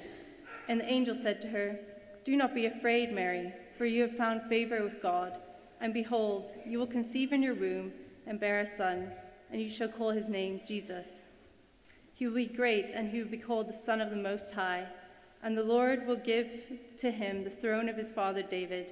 And 0.68 0.82
the 0.82 0.92
angel 0.92 1.16
said 1.16 1.42
to 1.42 1.48
her, 1.48 1.80
Do 2.26 2.36
not 2.36 2.54
be 2.54 2.66
afraid, 2.66 3.14
Mary, 3.14 3.54
for 3.78 3.86
you 3.86 4.02
have 4.02 4.18
found 4.18 4.42
favor 4.50 4.84
with 4.84 5.02
God. 5.02 5.40
And 5.80 5.94
behold, 5.94 6.52
you 6.66 6.80
will 6.80 6.88
conceive 6.88 7.32
in 7.32 7.42
your 7.42 7.56
womb 7.56 7.94
and 8.28 8.42
bear 8.42 8.60
a 8.60 8.68
son, 8.68 9.14
and 9.50 9.62
you 9.62 9.70
shall 9.70 9.88
call 9.88 10.12
his 10.12 10.28
name 10.28 10.60
Jesus. 10.68 11.08
He 12.14 12.28
will 12.28 12.36
be 12.36 12.46
great, 12.46 12.92
and 12.94 13.10
he 13.10 13.20
will 13.20 13.32
be 13.32 13.38
called 13.38 13.70
the 13.70 13.86
Son 13.86 14.02
of 14.02 14.10
the 14.10 14.18
Most 14.18 14.52
High. 14.52 14.88
And 15.42 15.58
the 15.58 15.64
Lord 15.64 16.06
will 16.06 16.18
give 16.18 16.50
to 16.98 17.10
him 17.10 17.46
the 17.46 17.50
throne 17.50 17.88
of 17.88 17.96
his 17.96 18.12
father 18.12 18.44
David, 18.44 18.92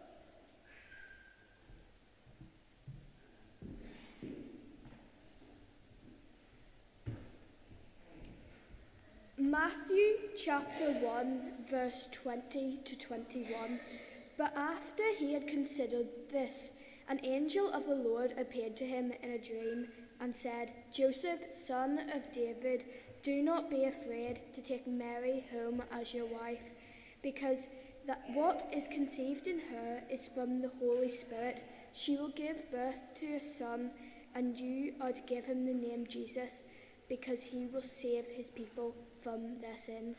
Matthew 9.41 10.17
chapter 10.37 10.91
1, 10.91 11.65
verse 11.67 12.07
20 12.11 12.81
to 12.85 12.95
21. 12.95 13.79
But 14.37 14.55
after 14.55 15.01
he 15.17 15.33
had 15.33 15.47
considered 15.47 16.05
this, 16.31 16.69
an 17.09 17.19
angel 17.23 17.73
of 17.73 17.87
the 17.87 17.95
Lord 17.95 18.35
appeared 18.37 18.77
to 18.77 18.85
him 18.85 19.11
in 19.23 19.31
a 19.31 19.39
dream 19.39 19.87
and 20.19 20.35
said, 20.35 20.73
Joseph, 20.93 21.39
son 21.65 22.11
of 22.13 22.31
David, 22.31 22.85
do 23.23 23.41
not 23.41 23.71
be 23.71 23.83
afraid 23.83 24.41
to 24.53 24.61
take 24.61 24.85
Mary 24.85 25.43
home 25.51 25.81
as 25.91 26.13
your 26.13 26.27
wife, 26.27 26.61
because 27.23 27.65
that 28.05 28.21
what 28.35 28.69
is 28.71 28.87
conceived 28.87 29.47
in 29.47 29.59
her 29.71 30.03
is 30.07 30.27
from 30.27 30.61
the 30.61 30.71
Holy 30.79 31.09
Spirit. 31.09 31.63
She 31.93 32.15
will 32.15 32.29
give 32.29 32.71
birth 32.71 33.01
to 33.19 33.37
a 33.37 33.41
son, 33.41 33.89
and 34.35 34.55
you 34.55 34.93
are 35.01 35.11
to 35.11 35.21
give 35.21 35.45
him 35.45 35.65
the 35.65 35.73
name 35.73 36.05
Jesus, 36.07 36.61
because 37.09 37.41
he 37.41 37.65
will 37.65 37.81
save 37.81 38.27
his 38.27 38.47
people 38.47 38.95
from 39.21 39.61
their 39.61 39.77
sins. 39.77 40.17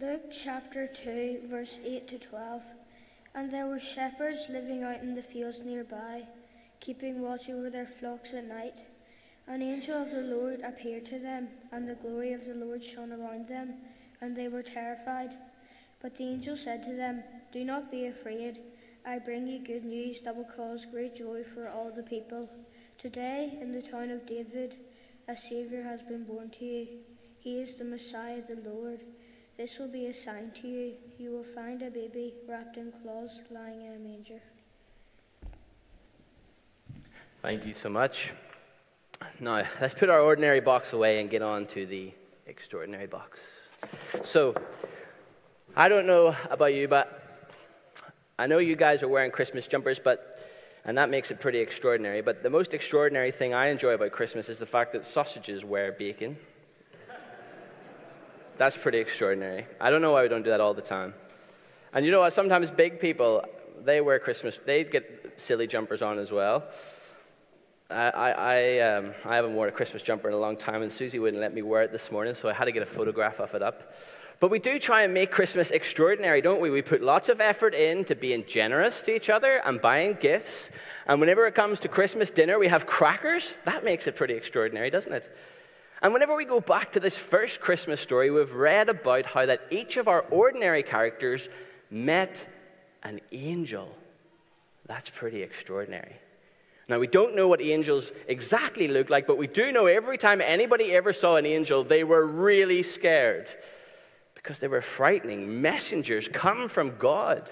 Luke 0.00 0.32
chapter 0.32 0.88
2, 0.88 1.42
verse 1.48 1.78
8 1.84 2.08
to 2.08 2.18
12. 2.18 2.62
And 3.34 3.52
there 3.52 3.66
were 3.66 3.78
shepherds 3.78 4.46
living 4.50 4.82
out 4.82 5.00
in 5.00 5.14
the 5.14 5.22
fields 5.22 5.60
nearby, 5.64 6.24
keeping 6.80 7.22
watch 7.22 7.48
over 7.48 7.70
their 7.70 7.86
flocks 7.86 8.34
at 8.34 8.48
night. 8.48 8.78
An 9.46 9.62
angel 9.62 10.02
of 10.02 10.10
the 10.10 10.22
Lord 10.22 10.60
appeared 10.60 11.06
to 11.06 11.18
them, 11.18 11.48
and 11.70 11.88
the 11.88 11.94
glory 11.94 12.32
of 12.32 12.44
the 12.44 12.54
Lord 12.54 12.82
shone 12.82 13.12
around 13.12 13.48
them, 13.48 13.74
and 14.20 14.36
they 14.36 14.48
were 14.48 14.62
terrified. 14.62 15.30
But 16.00 16.16
the 16.16 16.24
angel 16.24 16.56
said 16.56 16.82
to 16.84 16.94
them, 16.94 17.22
Do 17.52 17.64
not 17.64 17.90
be 17.90 18.06
afraid. 18.06 18.58
I 19.04 19.18
bring 19.18 19.48
you 19.48 19.58
good 19.58 19.84
news 19.84 20.20
that 20.20 20.36
will 20.36 20.44
cause 20.56 20.84
great 20.84 21.16
joy 21.16 21.42
for 21.42 21.68
all 21.68 21.90
the 21.90 22.04
people. 22.04 22.48
Today, 22.98 23.58
in 23.60 23.72
the 23.72 23.82
town 23.82 24.10
of 24.10 24.26
David, 24.26 24.76
a 25.26 25.36
Saviour 25.36 25.82
has 25.82 26.02
been 26.02 26.22
born 26.22 26.50
to 26.58 26.64
you. 26.64 26.86
He 27.40 27.58
is 27.60 27.74
the 27.74 27.84
Messiah, 27.84 28.40
the 28.46 28.60
Lord. 28.68 29.00
This 29.56 29.78
will 29.78 29.88
be 29.88 30.06
a 30.06 30.14
sign 30.14 30.52
to 30.60 30.68
you. 30.68 30.92
You 31.18 31.32
will 31.32 31.42
find 31.44 31.82
a 31.82 31.90
baby 31.90 32.32
wrapped 32.48 32.76
in 32.76 32.92
cloths 33.02 33.40
lying 33.50 33.80
in 33.80 33.92
a 33.92 33.98
manger. 33.98 34.40
Thank 37.40 37.66
you 37.66 37.72
so 37.72 37.88
much. 37.88 38.32
Now, 39.40 39.64
let's 39.80 39.94
put 39.94 40.10
our 40.10 40.20
ordinary 40.20 40.60
box 40.60 40.92
away 40.92 41.20
and 41.20 41.28
get 41.28 41.42
on 41.42 41.66
to 41.66 41.86
the 41.86 42.12
extraordinary 42.46 43.08
box. 43.08 43.40
So, 44.22 44.54
I 45.74 45.88
don't 45.88 46.06
know 46.06 46.36
about 46.50 46.72
you, 46.72 46.86
but 46.86 47.21
I 48.42 48.46
know 48.48 48.58
you 48.58 48.74
guys 48.74 49.04
are 49.04 49.08
wearing 49.08 49.30
Christmas 49.30 49.68
jumpers, 49.68 50.00
but 50.00 50.36
and 50.84 50.98
that 50.98 51.10
makes 51.10 51.30
it 51.30 51.38
pretty 51.38 51.60
extraordinary. 51.60 52.22
But 52.22 52.42
the 52.42 52.50
most 52.50 52.74
extraordinary 52.74 53.30
thing 53.30 53.54
I 53.54 53.68
enjoy 53.68 53.92
about 53.92 54.10
Christmas 54.10 54.48
is 54.48 54.58
the 54.58 54.66
fact 54.66 54.90
that 54.94 55.06
sausages 55.06 55.64
wear 55.64 55.92
bacon. 55.92 56.36
That's 58.56 58.76
pretty 58.76 58.98
extraordinary. 58.98 59.66
I 59.80 59.90
don't 59.90 60.02
know 60.02 60.10
why 60.10 60.22
we 60.22 60.28
don't 60.28 60.42
do 60.42 60.50
that 60.50 60.60
all 60.60 60.74
the 60.74 60.82
time. 60.82 61.14
And 61.92 62.04
you 62.04 62.10
know 62.10 62.18
what? 62.18 62.32
Sometimes 62.32 62.72
big 62.72 62.98
people, 62.98 63.44
they 63.80 64.00
wear 64.00 64.18
Christmas, 64.18 64.58
they 64.66 64.82
get 64.82 65.34
silly 65.36 65.68
jumpers 65.68 66.02
on 66.02 66.18
as 66.18 66.32
well. 66.32 66.64
I, 67.92 68.10
I, 68.10 68.30
I, 68.30 68.78
um, 68.80 69.14
I 69.24 69.36
haven't 69.36 69.54
worn 69.54 69.68
a 69.68 69.72
Christmas 69.72 70.02
jumper 70.02 70.26
in 70.26 70.34
a 70.34 70.38
long 70.38 70.56
time, 70.56 70.82
and 70.82 70.92
Susie 70.92 71.20
wouldn't 71.20 71.40
let 71.40 71.54
me 71.54 71.62
wear 71.62 71.82
it 71.82 71.92
this 71.92 72.10
morning, 72.10 72.34
so 72.34 72.48
I 72.48 72.54
had 72.54 72.64
to 72.64 72.72
get 72.72 72.82
a 72.82 72.86
photograph 72.86 73.38
of 73.38 73.54
it 73.54 73.62
up. 73.62 73.94
But 74.40 74.50
we 74.50 74.58
do 74.58 74.78
try 74.78 75.02
and 75.02 75.14
make 75.14 75.30
Christmas 75.30 75.70
extraordinary, 75.70 76.40
don't 76.40 76.60
we? 76.60 76.70
We 76.70 76.82
put 76.82 77.02
lots 77.02 77.28
of 77.28 77.40
effort 77.40 77.74
into 77.74 78.14
being 78.14 78.44
generous 78.46 79.02
to 79.04 79.14
each 79.14 79.30
other 79.30 79.62
and 79.64 79.80
buying 79.80 80.14
gifts. 80.14 80.70
And 81.06 81.20
whenever 81.20 81.46
it 81.46 81.54
comes 81.54 81.80
to 81.80 81.88
Christmas 81.88 82.30
dinner, 82.30 82.58
we 82.58 82.68
have 82.68 82.86
crackers. 82.86 83.54
That 83.64 83.84
makes 83.84 84.06
it 84.06 84.16
pretty 84.16 84.34
extraordinary, 84.34 84.90
doesn't 84.90 85.12
it? 85.12 85.30
And 86.02 86.12
whenever 86.12 86.34
we 86.34 86.44
go 86.44 86.60
back 86.60 86.92
to 86.92 87.00
this 87.00 87.16
first 87.16 87.60
Christmas 87.60 88.00
story, 88.00 88.30
we've 88.30 88.52
read 88.52 88.88
about 88.88 89.26
how 89.26 89.46
that 89.46 89.62
each 89.70 89.96
of 89.96 90.08
our 90.08 90.22
ordinary 90.30 90.82
characters 90.82 91.48
met 91.90 92.48
an 93.04 93.20
angel. 93.30 93.96
That's 94.86 95.08
pretty 95.08 95.42
extraordinary. 95.42 96.16
Now, 96.88 96.98
we 96.98 97.06
don't 97.06 97.36
know 97.36 97.46
what 97.46 97.60
angels 97.60 98.10
exactly 98.26 98.88
look 98.88 99.08
like, 99.08 99.28
but 99.28 99.38
we 99.38 99.46
do 99.46 99.70
know 99.70 99.86
every 99.86 100.18
time 100.18 100.40
anybody 100.40 100.92
ever 100.92 101.12
saw 101.12 101.36
an 101.36 101.46
angel, 101.46 101.84
they 101.84 102.02
were 102.02 102.26
really 102.26 102.82
scared 102.82 103.46
because 104.42 104.58
they 104.58 104.68
were 104.68 104.82
frightening 104.82 105.62
messengers 105.62 106.28
come 106.28 106.68
from 106.68 106.96
God. 106.98 107.50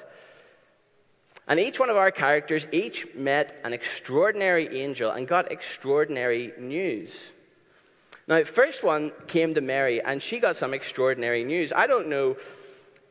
And 1.47 1.61
each 1.61 1.79
one 1.79 1.89
of 1.89 1.97
our 1.97 2.11
characters 2.11 2.67
each 2.73 3.15
met 3.15 3.59
an 3.65 3.73
extraordinary 3.73 4.81
angel 4.81 5.11
and 5.11 5.27
got 5.27 5.53
extraordinary 5.53 6.53
news. 6.59 7.31
Now, 8.27 8.43
first 8.45 8.85
one 8.85 9.13
came 9.27 9.55
to 9.55 9.61
Mary, 9.61 10.01
and 10.01 10.23
she 10.23 10.39
got 10.39 10.57
some 10.57 10.75
extraordinary 10.75 11.43
news. 11.45 11.73
I 11.73 11.87
don't 11.87 12.09
know 12.09 12.37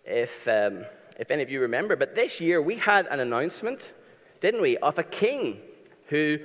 if, 0.06 0.48
um, 0.48 0.86
if 1.18 1.32
any 1.32 1.44
of 1.44 1.50
you 1.50 1.62
remember, 1.62 1.96
but 1.96 2.16
this 2.16 2.40
year 2.40 2.62
we 2.62 2.76
had 2.76 3.06
an 3.08 3.20
announcement, 3.20 3.94
didn't 4.40 4.62
we, 4.62 4.78
of 4.78 4.98
a 4.98 5.04
king 5.04 5.60
who 6.08 6.40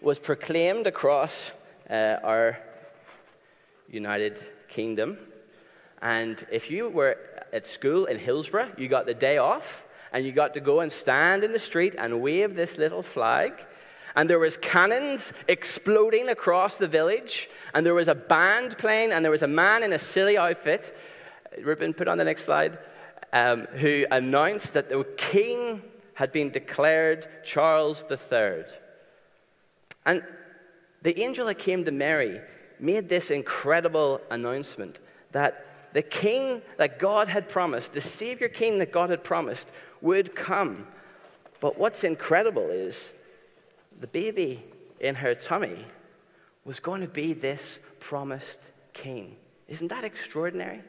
was 0.00 0.18
proclaimed 0.18 0.86
across 0.86 1.52
uh, 1.90 2.18
our 2.22 2.58
United 3.88 4.40
Kingdom. 4.68 5.18
And 6.02 6.44
if 6.50 6.70
you 6.70 6.88
were 6.88 7.16
at 7.52 7.64
school 7.64 8.06
in 8.06 8.18
Hillsborough, 8.18 8.72
you 8.76 8.88
got 8.88 9.06
the 9.06 9.14
day 9.14 9.38
off 9.38 9.84
and 10.12 10.26
you 10.26 10.32
got 10.32 10.52
to 10.54 10.60
go 10.60 10.80
and 10.80 10.92
stand 10.92 11.44
in 11.44 11.52
the 11.52 11.58
street 11.58 11.94
and 11.96 12.20
wave 12.20 12.54
this 12.54 12.76
little 12.76 13.02
flag. 13.02 13.64
And 14.14 14.28
there 14.28 14.40
was 14.40 14.56
cannons 14.58 15.32
exploding 15.48 16.28
across 16.28 16.76
the 16.76 16.86
village, 16.86 17.48
and 17.72 17.86
there 17.86 17.94
was 17.94 18.08
a 18.08 18.14
band 18.14 18.76
playing, 18.76 19.10
and 19.10 19.24
there 19.24 19.32
was 19.32 19.42
a 19.42 19.46
man 19.46 19.82
in 19.82 19.90
a 19.94 19.98
silly 19.98 20.36
outfit. 20.36 20.94
Ruben, 21.62 21.94
put 21.94 22.08
on 22.08 22.18
the 22.18 22.24
next 22.24 22.44
slide. 22.44 22.78
Um, 23.32 23.62
who 23.76 24.04
announced 24.10 24.74
that 24.74 24.90
the 24.90 25.04
king 25.16 25.80
had 26.14 26.30
been 26.30 26.50
declared 26.50 27.26
Charles 27.42 28.04
III. 28.10 28.64
And 30.04 30.22
the 31.00 31.18
angel 31.18 31.46
that 31.46 31.54
came 31.54 31.86
to 31.86 31.90
Mary 31.90 32.42
made 32.78 33.08
this 33.08 33.30
incredible 33.30 34.20
announcement 34.30 34.98
that 35.30 35.71
the 35.92 36.02
king 36.02 36.62
that 36.78 36.98
God 36.98 37.28
had 37.28 37.48
promised, 37.48 37.92
the 37.92 38.00
Savior 38.00 38.48
king 38.48 38.78
that 38.78 38.92
God 38.92 39.10
had 39.10 39.22
promised, 39.24 39.68
would 40.00 40.34
come. 40.34 40.86
But 41.60 41.78
what's 41.78 42.04
incredible 42.04 42.68
is 42.70 43.12
the 44.00 44.06
baby 44.06 44.64
in 45.00 45.16
her 45.16 45.34
tummy 45.34 45.84
was 46.64 46.80
going 46.80 47.00
to 47.00 47.08
be 47.08 47.32
this 47.32 47.80
promised 48.00 48.70
king. 48.92 49.36
Isn't 49.68 49.88
that 49.88 50.04
extraordinary? 50.04 50.80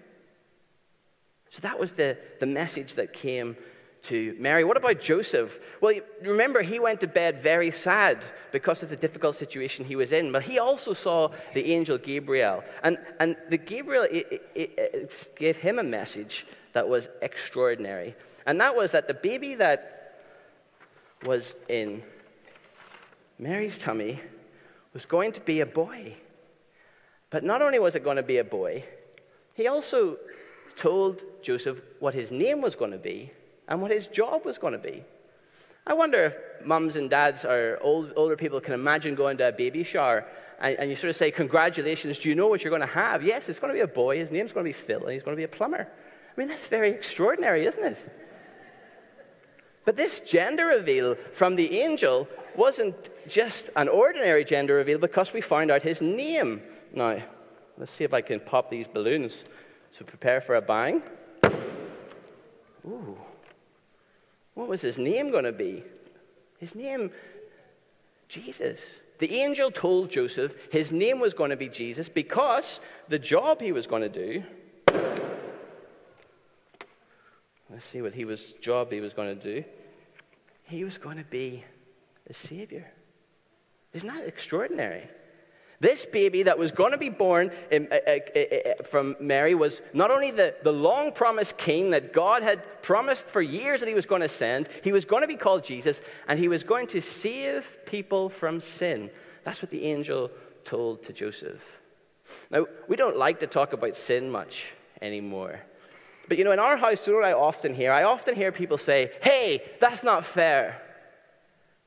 So 1.49 1.61
that 1.61 1.79
was 1.79 1.93
the, 1.93 2.17
the 2.39 2.45
message 2.45 2.95
that 2.95 3.13
came 3.13 3.55
to 4.03 4.35
Mary. 4.37 4.63
What 4.63 4.77
about 4.77 4.99
Joseph? 4.99 5.77
Well, 5.81 5.95
remember, 6.21 6.61
he 6.61 6.79
went 6.79 6.99
to 7.01 7.07
bed 7.07 7.41
very 7.41 7.71
sad 7.71 8.23
because 8.51 8.83
of 8.83 8.89
the 8.89 8.95
difficult 8.95 9.35
situation 9.35 9.85
he 9.85 9.95
was 9.95 10.11
in, 10.11 10.31
but 10.31 10.43
he 10.43 10.59
also 10.59 10.93
saw 10.93 11.29
the 11.53 11.71
angel 11.71 11.97
Gabriel. 11.97 12.63
And, 12.83 12.97
and 13.19 13.37
the 13.49 13.57
Gabriel 13.57 14.03
it, 14.03 14.43
it, 14.55 14.73
it 14.77 15.29
gave 15.37 15.57
him 15.57 15.79
a 15.79 15.83
message 15.83 16.45
that 16.73 16.87
was 16.87 17.07
extraordinary. 17.21 18.15
And 18.45 18.59
that 18.59 18.75
was 18.75 18.91
that 18.91 19.07
the 19.07 19.13
baby 19.13 19.55
that 19.55 20.19
was 21.23 21.55
in 21.69 22.03
Mary's 23.39 23.77
tummy 23.77 24.19
was 24.93 25.05
going 25.05 25.31
to 25.31 25.41
be 25.41 25.61
a 25.61 25.65
boy. 25.65 26.17
But 27.29 27.43
not 27.43 27.61
only 27.61 27.79
was 27.79 27.95
it 27.95 28.03
going 28.03 28.17
to 28.17 28.23
be 28.23 28.37
a 28.37 28.43
boy, 28.43 28.83
he 29.53 29.67
also 29.67 30.17
told 30.75 31.23
Joseph 31.41 31.81
what 31.99 32.13
his 32.13 32.31
name 32.31 32.61
was 32.61 32.75
going 32.75 32.91
to 32.91 32.97
be 32.97 33.31
and 33.67 33.81
what 33.81 33.91
his 33.91 34.07
job 34.07 34.45
was 34.45 34.57
going 34.57 34.73
to 34.73 34.79
be. 34.79 35.03
I 35.85 35.93
wonder 35.93 36.23
if 36.23 36.37
mums 36.65 36.95
and 36.95 37.09
dads 37.09 37.43
or 37.43 37.77
old, 37.81 38.13
older 38.15 38.37
people 38.37 38.61
can 38.61 38.73
imagine 38.73 39.15
going 39.15 39.37
to 39.37 39.49
a 39.49 39.51
baby 39.51 39.83
shower 39.83 40.25
and, 40.59 40.79
and, 40.79 40.89
you 40.89 40.95
sort 40.95 41.09
of 41.09 41.15
say, 41.15 41.29
Congratulations, 41.29 42.19
do 42.19 42.29
you 42.29 42.35
know 42.35 42.47
what 42.47 42.63
you're 42.63 42.69
going 42.69 42.81
to 42.81 42.87
have? 42.87 43.21
Yes, 43.21 43.49
it's 43.49 43.59
going 43.59 43.73
to 43.73 43.77
be 43.77 43.81
a 43.81 43.87
boy. 43.87 44.17
His 44.17 44.31
name's 44.31 44.53
going 44.53 44.63
to 44.63 44.69
be 44.69 44.73
Phil, 44.73 45.03
and 45.03 45.11
he's 45.11 45.23
going 45.23 45.35
to 45.35 45.39
be 45.39 45.43
a 45.43 45.47
plumber. 45.49 45.87
I 45.89 46.39
mean, 46.39 46.47
that's 46.47 46.67
very 46.67 46.89
extraordinary, 46.89 47.65
isn't 47.65 47.83
it? 47.83 48.09
But 49.85 49.97
this 49.97 50.21
gender 50.21 50.67
reveal 50.67 51.15
from 51.33 51.57
the 51.57 51.79
angel 51.81 52.29
wasn't 52.55 52.95
just 53.27 53.69
an 53.75 53.89
ordinary 53.89 54.45
gender 54.45 54.75
reveal 54.75 54.97
because 54.97 55.33
we 55.33 55.41
found 55.41 55.69
out 55.69 55.83
his 55.83 56.01
name. 56.01 56.61
Now, 56.93 57.21
let's 57.77 57.91
see 57.91 58.05
if 58.05 58.13
I 58.13 58.21
can 58.21 58.39
pop 58.39 58.71
these 58.71 58.87
balloons. 58.87 59.43
So 59.91 60.05
prepare 60.05 60.39
for 60.39 60.55
a 60.55 60.61
bang. 60.61 61.03
Ooh. 62.85 63.17
What 64.53 64.69
was 64.69 64.81
his 64.81 64.97
name 64.97 65.31
going 65.31 65.45
to 65.45 65.51
be? 65.51 65.83
His 66.57 66.75
name, 66.75 67.11
Jesus. 68.27 69.01
The 69.19 69.35
angel 69.35 69.71
told 69.71 70.09
Joseph 70.09 70.71
his 70.71 70.91
name 70.91 71.19
was 71.19 71.33
going 71.33 71.49
to 71.49 71.57
be 71.57 71.69
Jesus 71.69 72.09
because 72.09 72.79
the 73.07 73.19
job 73.19 73.61
he 73.61 73.71
was 73.71 73.87
going 73.87 74.01
to 74.01 74.09
do. 74.09 74.43
Let's 77.69 77.85
see 77.85 78.01
what 78.01 78.13
he 78.13 78.25
was 78.25 78.53
job 78.53 78.91
he 78.91 78.99
was 78.99 79.13
going 79.13 79.37
to 79.37 79.41
do. 79.41 79.63
He 80.67 80.83
was 80.83 80.97
going 80.97 81.17
to 81.17 81.23
be 81.23 81.63
a 82.29 82.33
Savior. 82.33 82.91
Isn't 83.93 84.13
that 84.13 84.27
extraordinary? 84.27 85.07
This 85.83 86.05
baby 86.05 86.43
that 86.43 86.57
was 86.57 86.71
going 86.71 86.93
to 86.93 86.97
be 86.97 87.09
born 87.09 87.51
in, 87.69 87.89
uh, 87.91 87.97
uh, 88.07 88.17
uh, 88.33 88.39
uh, 88.39 88.83
from 88.83 89.17
Mary 89.19 89.53
was 89.53 89.81
not 89.93 90.11
only 90.11 90.31
the, 90.31 90.55
the 90.63 90.71
long 90.71 91.11
promised 91.11 91.57
king 91.57 91.89
that 91.89 92.13
God 92.13 92.41
had 92.41 92.81
promised 92.81 93.27
for 93.27 93.41
years 93.41 93.81
that 93.81 93.89
he 93.89 93.93
was 93.93 94.05
going 94.05 94.21
to 94.21 94.29
send, 94.29 94.69
he 94.81 94.93
was 94.93 95.03
going 95.03 95.23
to 95.23 95.27
be 95.27 95.35
called 95.35 95.65
Jesus, 95.65 95.99
and 96.29 96.39
he 96.39 96.47
was 96.47 96.63
going 96.63 96.87
to 96.87 97.01
save 97.01 97.79
people 97.85 98.29
from 98.29 98.61
sin. 98.61 99.11
That's 99.43 99.61
what 99.61 99.71
the 99.71 99.83
angel 99.83 100.31
told 100.63 101.03
to 101.03 101.11
Joseph. 101.11 101.81
Now, 102.49 102.65
we 102.87 102.95
don't 102.95 103.17
like 103.17 103.41
to 103.41 103.47
talk 103.47 103.73
about 103.73 103.97
sin 103.97 104.31
much 104.31 104.71
anymore. 105.01 105.59
But 106.29 106.37
you 106.37 106.45
know, 106.45 106.53
in 106.53 106.59
our 106.59 106.77
house, 106.77 107.05
what 107.07 107.25
I 107.25 107.33
often 107.33 107.73
hear? 107.73 107.91
I 107.91 108.03
often 108.03 108.35
hear 108.35 108.53
people 108.53 108.77
say, 108.77 109.11
hey, 109.21 109.61
that's 109.81 110.01
not 110.01 110.23
fair. 110.23 110.81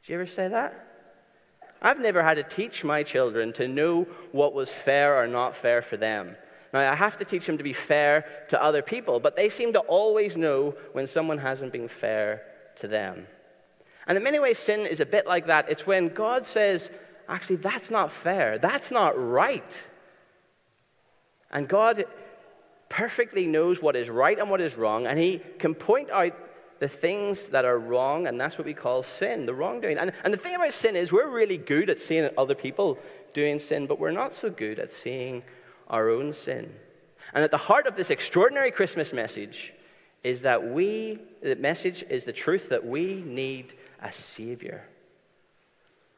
Did 0.02 0.12
you 0.12 0.14
ever 0.16 0.26
say 0.26 0.48
that? 0.48 0.85
I've 1.80 2.00
never 2.00 2.22
had 2.22 2.34
to 2.34 2.42
teach 2.42 2.84
my 2.84 3.02
children 3.02 3.52
to 3.54 3.68
know 3.68 4.04
what 4.32 4.54
was 4.54 4.72
fair 4.72 5.22
or 5.22 5.26
not 5.26 5.54
fair 5.54 5.82
for 5.82 5.96
them. 5.96 6.36
Now, 6.72 6.90
I 6.90 6.94
have 6.94 7.16
to 7.18 7.24
teach 7.24 7.46
them 7.46 7.58
to 7.58 7.64
be 7.64 7.72
fair 7.72 8.26
to 8.48 8.62
other 8.62 8.82
people, 8.82 9.20
but 9.20 9.36
they 9.36 9.48
seem 9.48 9.72
to 9.74 9.80
always 9.80 10.36
know 10.36 10.74
when 10.92 11.06
someone 11.06 11.38
hasn't 11.38 11.72
been 11.72 11.88
fair 11.88 12.42
to 12.76 12.88
them. 12.88 13.26
And 14.06 14.16
in 14.16 14.22
many 14.22 14.38
ways, 14.38 14.58
sin 14.58 14.80
is 14.80 15.00
a 15.00 15.06
bit 15.06 15.26
like 15.26 15.46
that. 15.46 15.70
It's 15.70 15.86
when 15.86 16.08
God 16.08 16.46
says, 16.46 16.90
actually, 17.28 17.56
that's 17.56 17.90
not 17.90 18.12
fair, 18.12 18.58
that's 18.58 18.90
not 18.90 19.14
right. 19.16 19.88
And 21.50 21.68
God 21.68 22.04
perfectly 22.88 23.46
knows 23.46 23.82
what 23.82 23.96
is 23.96 24.08
right 24.08 24.38
and 24.38 24.50
what 24.50 24.60
is 24.60 24.76
wrong, 24.76 25.06
and 25.06 25.18
He 25.18 25.40
can 25.58 25.74
point 25.74 26.10
out 26.10 26.34
the 26.78 26.88
things 26.88 27.46
that 27.46 27.64
are 27.64 27.78
wrong, 27.78 28.26
and 28.26 28.40
that's 28.40 28.58
what 28.58 28.66
we 28.66 28.74
call 28.74 29.02
sin, 29.02 29.46
the 29.46 29.54
wrongdoing. 29.54 29.98
And, 29.98 30.12
and 30.24 30.32
the 30.32 30.38
thing 30.38 30.54
about 30.54 30.72
sin 30.72 30.96
is, 30.96 31.12
we're 31.12 31.28
really 31.28 31.56
good 31.56 31.88
at 31.88 31.98
seeing 31.98 32.28
other 32.36 32.54
people 32.54 32.98
doing 33.32 33.58
sin, 33.58 33.86
but 33.86 33.98
we're 33.98 34.10
not 34.10 34.34
so 34.34 34.50
good 34.50 34.78
at 34.78 34.90
seeing 34.90 35.42
our 35.88 36.10
own 36.10 36.32
sin. 36.32 36.74
And 37.34 37.42
at 37.42 37.50
the 37.50 37.56
heart 37.56 37.86
of 37.86 37.96
this 37.96 38.10
extraordinary 38.10 38.70
Christmas 38.70 39.12
message 39.12 39.72
is 40.22 40.42
that 40.42 40.68
we, 40.68 41.18
the 41.42 41.56
message 41.56 42.04
is 42.08 42.24
the 42.24 42.32
truth 42.32 42.68
that 42.68 42.84
we 42.84 43.22
need 43.26 43.74
a 44.02 44.10
Savior. 44.10 44.86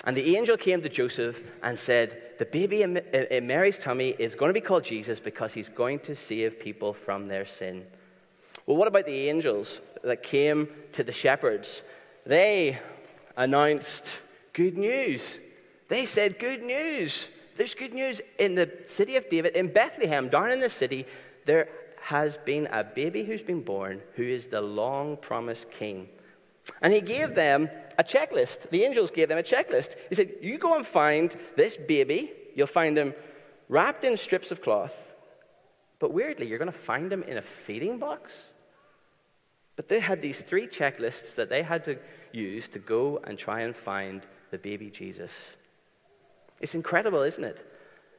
And 0.04 0.16
the 0.16 0.36
angel 0.36 0.56
came 0.56 0.80
to 0.82 0.88
Joseph 0.88 1.44
and 1.62 1.78
said, 1.78 2.38
The 2.38 2.46
baby 2.46 2.82
in 2.82 3.46
Mary's 3.46 3.78
tummy 3.78 4.14
is 4.18 4.34
going 4.34 4.50
to 4.50 4.54
be 4.54 4.60
called 4.60 4.84
Jesus 4.84 5.18
because 5.18 5.54
he's 5.54 5.68
going 5.68 5.98
to 6.00 6.14
save 6.14 6.60
people 6.60 6.92
from 6.92 7.28
their 7.28 7.44
sin. 7.44 7.86
Well, 8.68 8.76
what 8.76 8.86
about 8.86 9.06
the 9.06 9.30
angels 9.30 9.80
that 10.04 10.22
came 10.22 10.68
to 10.92 11.02
the 11.02 11.10
shepherds? 11.10 11.82
They 12.26 12.78
announced 13.34 14.20
good 14.52 14.76
news. 14.76 15.40
They 15.88 16.04
said, 16.04 16.38
Good 16.38 16.62
news. 16.62 17.30
There's 17.56 17.74
good 17.74 17.94
news. 17.94 18.20
In 18.38 18.56
the 18.56 18.70
city 18.86 19.16
of 19.16 19.26
David, 19.30 19.56
in 19.56 19.72
Bethlehem, 19.72 20.28
down 20.28 20.50
in 20.50 20.60
the 20.60 20.68
city, 20.68 21.06
there 21.46 21.70
has 22.02 22.36
been 22.36 22.68
a 22.70 22.84
baby 22.84 23.24
who's 23.24 23.40
been 23.40 23.62
born 23.62 24.02
who 24.16 24.24
is 24.24 24.48
the 24.48 24.60
long 24.60 25.16
promised 25.16 25.70
king. 25.70 26.10
And 26.82 26.92
he 26.92 27.00
gave 27.00 27.34
them 27.34 27.70
a 27.96 28.04
checklist. 28.04 28.68
The 28.68 28.84
angels 28.84 29.10
gave 29.10 29.30
them 29.30 29.38
a 29.38 29.42
checklist. 29.42 29.94
He 30.10 30.14
said, 30.14 30.30
You 30.42 30.58
go 30.58 30.76
and 30.76 30.84
find 30.84 31.34
this 31.56 31.78
baby. 31.78 32.32
You'll 32.54 32.66
find 32.66 32.98
him 32.98 33.14
wrapped 33.70 34.04
in 34.04 34.18
strips 34.18 34.52
of 34.52 34.60
cloth. 34.60 35.14
But 35.98 36.12
weirdly, 36.12 36.46
you're 36.46 36.58
going 36.58 36.70
to 36.70 36.78
find 36.78 37.10
him 37.10 37.22
in 37.22 37.38
a 37.38 37.42
feeding 37.42 37.98
box. 37.98 38.48
But 39.78 39.88
they 39.88 40.00
had 40.00 40.20
these 40.20 40.40
three 40.40 40.66
checklists 40.66 41.36
that 41.36 41.50
they 41.50 41.62
had 41.62 41.84
to 41.84 42.00
use 42.32 42.66
to 42.70 42.80
go 42.80 43.20
and 43.22 43.38
try 43.38 43.60
and 43.60 43.76
find 43.76 44.26
the 44.50 44.58
baby 44.58 44.90
Jesus. 44.90 45.32
It's 46.60 46.74
incredible, 46.74 47.22
isn't 47.22 47.44
it? 47.44 47.64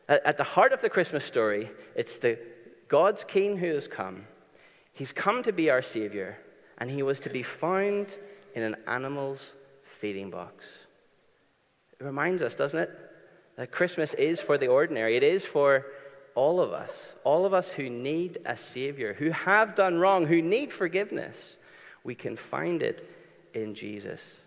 At 0.08 0.38
the 0.38 0.46
heart 0.46 0.72
of 0.72 0.80
the 0.80 0.90
Christmas 0.90 1.26
story, 1.26 1.70
it's 1.96 2.16
the 2.16 2.40
God's 2.88 3.26
King 3.26 3.58
who 3.58 3.74
has 3.74 3.90
come. 3.90 4.26
He's 4.94 5.12
come 5.12 5.44
to 5.44 5.52
be 5.52 5.70
our 5.70 5.82
Savior, 5.82 6.40
and 6.78 6.90
he 6.90 7.04
was 7.04 7.20
to 7.20 7.30
be 7.30 7.44
found 7.44 8.16
in 8.56 8.64
an 8.64 8.78
animal's 8.88 9.58
feeding 9.84 10.30
box. 10.30 10.64
It 12.00 12.06
reminds 12.06 12.42
us, 12.42 12.56
doesn't 12.56 12.80
it, 12.80 12.90
that 13.58 13.70
Christmas 13.70 14.14
is 14.14 14.40
for 14.40 14.58
the 14.58 14.68
ordinary. 14.68 15.18
It 15.18 15.24
is 15.24 15.44
for 15.44 15.88
all 16.36 16.60
of 16.60 16.72
us, 16.72 17.16
all 17.24 17.46
of 17.46 17.54
us 17.54 17.72
who 17.72 17.90
need 17.90 18.38
a 18.46 18.56
Savior, 18.56 19.14
who 19.14 19.32
have 19.32 19.76
done 19.76 19.98
wrong, 19.98 20.28
who 20.28 20.42
need 20.42 20.72
forgiveness, 20.72 21.56
we 22.04 22.16
can 22.16 22.36
find 22.36 22.82
it 22.82 23.08
in 23.54 23.76
Jesus. 23.76 24.38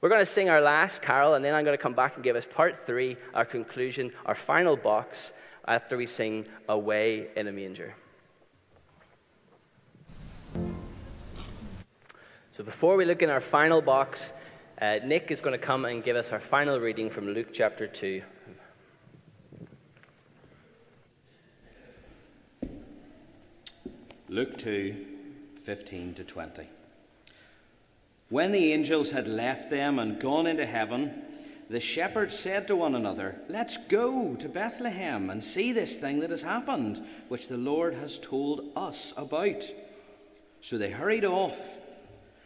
We're 0.00 0.08
going 0.08 0.22
to 0.22 0.26
sing 0.26 0.50
our 0.50 0.60
last 0.60 1.02
carol, 1.02 1.34
and 1.34 1.44
then 1.44 1.54
I'm 1.54 1.64
going 1.64 1.76
to 1.76 1.82
come 1.82 1.94
back 1.94 2.14
and 2.16 2.24
give 2.24 2.36
us 2.36 2.46
part 2.46 2.86
three, 2.86 3.16
our 3.34 3.44
conclusion, 3.44 4.12
our 4.24 4.34
final 4.34 4.76
box, 4.76 5.32
after 5.66 5.96
we 5.96 6.06
sing 6.06 6.46
Away 6.68 7.28
in 7.34 7.48
a 7.48 7.52
Manger. 7.52 7.94
So 12.52 12.64
before 12.64 12.96
we 12.96 13.04
look 13.04 13.20
in 13.20 13.30
our 13.30 13.40
final 13.40 13.82
box, 13.82 14.32
uh, 14.80 14.98
Nick 15.04 15.30
is 15.30 15.40
going 15.40 15.58
to 15.58 15.64
come 15.64 15.84
and 15.84 16.04
give 16.04 16.16
us 16.16 16.32
our 16.32 16.40
final 16.40 16.78
reading 16.78 17.10
from 17.10 17.28
Luke 17.28 17.48
chapter 17.52 17.86
2. 17.86 18.22
Luke 24.36 24.58
2 24.58 24.94
15 25.64 26.12
to 26.12 26.22
20. 26.22 26.68
When 28.28 28.52
the 28.52 28.70
angels 28.70 29.12
had 29.12 29.26
left 29.26 29.70
them 29.70 29.98
and 29.98 30.20
gone 30.20 30.46
into 30.46 30.66
heaven, 30.66 31.22
the 31.70 31.80
shepherds 31.80 32.38
said 32.38 32.68
to 32.68 32.76
one 32.76 32.94
another, 32.94 33.40
Let's 33.48 33.78
go 33.88 34.34
to 34.34 34.48
Bethlehem 34.50 35.30
and 35.30 35.42
see 35.42 35.72
this 35.72 35.96
thing 35.96 36.20
that 36.20 36.28
has 36.28 36.42
happened, 36.42 37.02
which 37.28 37.48
the 37.48 37.56
Lord 37.56 37.94
has 37.94 38.18
told 38.18 38.72
us 38.76 39.14
about. 39.16 39.70
So 40.60 40.76
they 40.76 40.90
hurried 40.90 41.24
off 41.24 41.78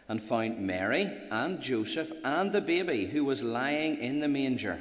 and 0.08 0.22
found 0.22 0.60
Mary 0.60 1.10
and 1.32 1.60
Joseph 1.60 2.12
and 2.22 2.52
the 2.52 2.60
baby 2.60 3.06
who 3.06 3.24
was 3.24 3.42
lying 3.42 3.98
in 3.98 4.20
the 4.20 4.28
manger. 4.28 4.80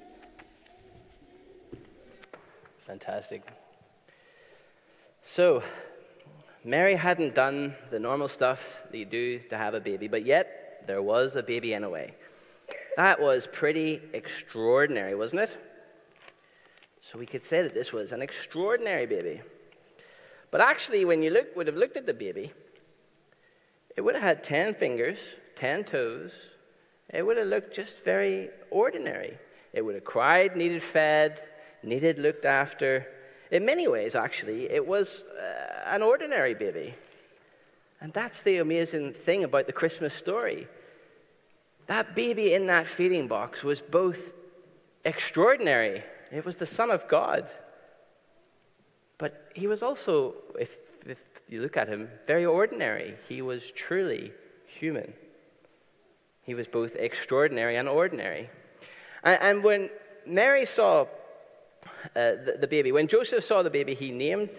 Fantastic. 2.91 3.43
So, 5.21 5.63
Mary 6.65 6.95
hadn't 6.95 7.33
done 7.33 7.73
the 7.89 8.01
normal 8.01 8.27
stuff 8.27 8.83
that 8.91 8.97
you 8.97 9.05
do 9.05 9.39
to 9.49 9.57
have 9.57 9.73
a 9.73 9.79
baby, 9.79 10.09
but 10.09 10.25
yet 10.25 10.83
there 10.87 11.01
was 11.01 11.37
a 11.37 11.41
baby 11.41 11.73
anyway. 11.73 12.13
That 12.97 13.21
was 13.21 13.47
pretty 13.47 14.01
extraordinary, 14.11 15.15
wasn't 15.15 15.43
it? 15.43 15.57
So 16.99 17.17
we 17.17 17.25
could 17.25 17.45
say 17.45 17.61
that 17.61 17.73
this 17.73 17.93
was 17.93 18.11
an 18.11 18.21
extraordinary 18.21 19.05
baby. 19.05 19.41
But 20.51 20.59
actually, 20.59 21.05
when 21.05 21.23
you 21.23 21.29
look, 21.29 21.55
would 21.55 21.67
have 21.67 21.77
looked 21.77 21.95
at 21.95 22.05
the 22.05 22.13
baby, 22.13 22.51
it 23.95 24.01
would 24.01 24.15
have 24.15 24.23
had 24.23 24.43
10 24.43 24.73
fingers, 24.73 25.17
10 25.55 25.85
toes. 25.85 26.33
It 27.07 27.25
would 27.25 27.37
have 27.37 27.47
looked 27.47 27.73
just 27.73 28.03
very 28.03 28.49
ordinary. 28.69 29.37
It 29.71 29.81
would 29.81 29.95
have 29.95 30.03
cried, 30.03 30.57
needed 30.57 30.83
fed, 30.83 31.41
needed 31.83 32.19
looked 32.19 32.45
after. 32.45 33.07
In 33.51 33.65
many 33.65 33.87
ways, 33.87 34.15
actually, 34.15 34.69
it 34.69 34.85
was 34.85 35.23
uh, 35.23 35.83
an 35.85 36.01
ordinary 36.01 36.53
baby. 36.53 36.95
And 37.99 38.13
that's 38.13 38.41
the 38.41 38.57
amazing 38.57 39.13
thing 39.13 39.43
about 39.43 39.67
the 39.67 39.73
Christmas 39.73 40.13
story. 40.13 40.67
That 41.87 42.15
baby 42.15 42.53
in 42.53 42.67
that 42.67 42.87
feeding 42.87 43.27
box 43.27 43.63
was 43.63 43.81
both 43.81 44.33
extraordinary, 45.03 46.03
it 46.31 46.45
was 46.45 46.57
the 46.57 46.65
Son 46.65 46.89
of 46.89 47.07
God. 47.07 47.49
But 49.17 49.51
he 49.53 49.67
was 49.67 49.83
also, 49.83 50.35
if, 50.59 50.77
if 51.05 51.19
you 51.47 51.61
look 51.61 51.77
at 51.77 51.87
him, 51.87 52.09
very 52.25 52.45
ordinary. 52.45 53.15
He 53.27 53.41
was 53.41 53.69
truly 53.71 54.31
human. 54.65 55.13
He 56.43 56.55
was 56.55 56.67
both 56.67 56.95
extraordinary 56.95 57.75
and 57.75 57.87
ordinary. 57.87 58.49
And, 59.23 59.39
and 59.41 59.63
when 59.63 59.89
Mary 60.25 60.65
saw 60.65 61.05
uh, 62.15 62.35
the, 62.45 62.57
the 62.61 62.67
baby. 62.67 62.91
When 62.91 63.07
Joseph 63.07 63.43
saw 63.43 63.63
the 63.63 63.69
baby, 63.69 63.93
he 63.93 64.11
named 64.11 64.51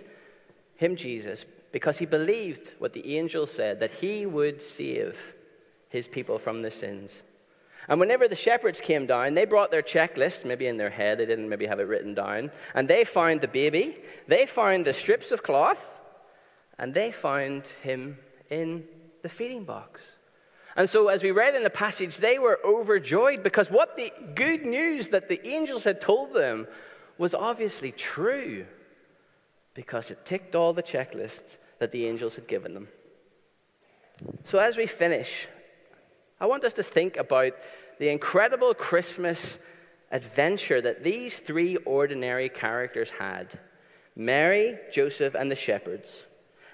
him 0.77 0.97
Jesus 0.97 1.45
because 1.71 1.99
he 1.99 2.07
believed 2.07 2.75
what 2.79 2.93
the 2.93 3.17
angel 3.17 3.47
said 3.47 3.81
that 3.81 3.91
he 3.93 4.27
would 4.27 4.61
save 4.61 5.35
his 5.89 6.09
people 6.09 6.39
from 6.39 6.63
their 6.63 6.71
sins. 6.71 7.23
And 7.89 7.99
whenever 7.99 8.29
the 8.29 8.37
shepherds 8.37 8.81
came 8.81 9.07
down, 9.07 9.35
they 9.35 9.45
brought 9.45 9.71
their 9.71 9.83
checklist, 9.83 10.45
maybe 10.45 10.67
in 10.67 10.77
their 10.77 10.91
head, 10.91 11.19
they 11.19 11.27
didn't 11.27 11.49
maybe 11.49 11.67
have 11.67 11.81
it 11.81 11.89
written 11.89 12.15
down, 12.15 12.51
and 12.75 12.87
they 12.87 13.05
found 13.05 13.41
the 13.41 13.49
baby, 13.49 13.99
they 14.29 14.47
found 14.47 14.85
the 14.85 14.93
strips 14.93 15.33
of 15.33 15.43
cloth, 15.43 16.01
and 16.79 16.95
they 16.95 17.11
found 17.11 17.67
him 17.83 18.19
in 18.51 18.85
the 19.23 19.29
feeding 19.29 19.65
box. 19.65 20.13
And 20.77 20.89
so, 20.89 21.09
as 21.09 21.23
we 21.23 21.33
read 21.33 21.55
in 21.55 21.65
the 21.65 21.71
passage, 21.71 22.17
they 22.19 22.39
were 22.39 22.59
overjoyed 22.65 23.43
because 23.43 23.71
what 23.71 23.97
the 23.97 24.11
good 24.35 24.65
news 24.65 25.11
that 25.11 25.29
the 25.29 25.47
angels 25.47 25.85
had 25.85 26.01
told 26.01 26.33
them 26.33 26.67
was 27.19 27.35
obviously 27.35 27.93
true 27.93 28.67
because 29.75 30.11
it 30.11 30.25
ticked 30.25 30.55
all 30.55 30.73
the 30.73 30.83
checklists 30.83 31.57
that 31.79 31.93
the 31.93 32.07
angels 32.07 32.37
had 32.37 32.47
given 32.47 32.75
them. 32.75 32.89
So, 34.45 34.59
as 34.59 34.77
we 34.77 34.87
finish, 34.87 35.49
I 36.41 36.47
want 36.47 36.65
us 36.65 36.73
to 36.75 36.83
think 36.83 37.17
about 37.17 37.53
the 37.99 38.09
incredible 38.09 38.75
Christmas 38.75 39.59
adventure 40.11 40.81
that 40.81 41.03
these 41.03 41.39
three 41.39 41.77
ordinary 41.77 42.49
characters 42.49 43.11
had 43.11 43.59
Mary, 44.15 44.79
Joseph, 44.93 45.35
and 45.35 45.51
the 45.51 45.57
shepherds. 45.57 46.27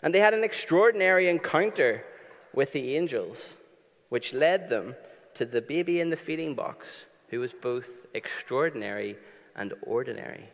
And 0.03 0.13
they 0.13 0.21
had 0.21 0.35
an 0.35 0.45
extraordinary 0.45 1.29
encounter 1.29 2.05
with 2.53 2.73
the 2.73 2.97
angels, 2.97 3.55
which 4.09 4.33
led 4.33 4.69
them 4.69 4.97
to 5.35 5.45
the 5.45 5.61
baby 5.61 6.01
in 6.01 6.11
the 6.11 6.17
feeding 6.17 6.55
box, 6.55 7.05
who 7.29 7.41
was 7.41 7.53
both 7.53 8.07
extraordinary 8.15 9.17
and 9.59 9.75
ordinary. 9.83 10.49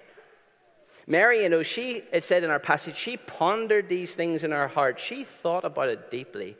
Mary, 1.07 1.43
you 1.43 1.49
know, 1.49 1.63
she, 1.63 2.03
it 2.13 2.25
said 2.25 2.43
in 2.43 2.51
our 2.51 2.59
passage, 2.59 2.97
she 2.97 3.17
pondered 3.17 3.89
these 3.89 4.15
things 4.15 4.43
in 4.43 4.51
her 4.51 4.69
heart. 4.69 4.99
She 4.99 5.25
thought 5.25 5.65
about 5.65 5.89
it 5.89 6.11
deeply. 6.11 6.57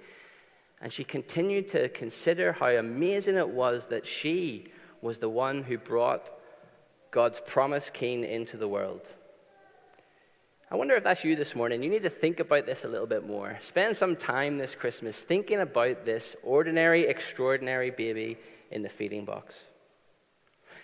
And 0.81 0.93
she 0.93 1.03
continued 1.03 1.69
to 1.71 1.89
consider 1.89 2.53
how 2.53 2.69
amazing 2.69 3.37
it 3.37 3.49
was 3.49 3.89
that 3.89 4.07
she 4.07 4.65
was 5.01 5.19
the 5.19 5.29
one 5.29 5.63
who 5.63 5.79
brought 5.79 6.31
God's 7.11 7.41
promised 7.41 7.95
king 7.95 8.25
into 8.25 8.57
the 8.57 8.69
world. 8.69 9.09
I 10.71 10.77
wonder 10.77 10.95
if 10.97 11.05
that's 11.05 11.25
you 11.25 11.37
this 11.37 11.55
morning. 11.55 11.83
You 11.83 11.91
need 11.91 12.03
to 12.03 12.11
think 12.11 12.41
about 12.41 12.67
this 12.67 12.85
a 12.85 12.89
little 12.89 13.07
bit 13.07 13.27
more. 13.27 13.59
Spend 13.63 13.97
some 13.97 14.17
time 14.17 14.59
this 14.59 14.75
Christmas 14.75 15.23
thinking 15.23 15.61
about 15.61 16.05
this 16.05 16.35
ordinary, 16.43 17.07
extraordinary 17.07 17.91
baby 17.91 18.37
in 18.71 18.83
the 18.83 18.89
feeding 18.89 19.25
box. 19.25 19.67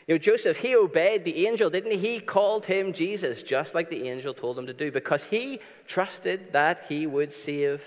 You 0.06 0.14
know, 0.14 0.18
Joseph, 0.18 0.58
he 0.58 0.74
obeyed 0.74 1.24
the 1.24 1.46
angel, 1.46 1.70
didn't 1.70 1.92
he? 1.92 1.98
He 1.98 2.20
called 2.20 2.66
him 2.66 2.92
Jesus, 2.92 3.42
just 3.42 3.74
like 3.74 3.90
the 3.90 4.08
angel 4.08 4.34
told 4.34 4.58
him 4.58 4.66
to 4.66 4.72
do, 4.72 4.90
because 4.90 5.24
he 5.24 5.60
trusted 5.86 6.52
that 6.52 6.86
he 6.88 7.06
would 7.06 7.32
save 7.32 7.82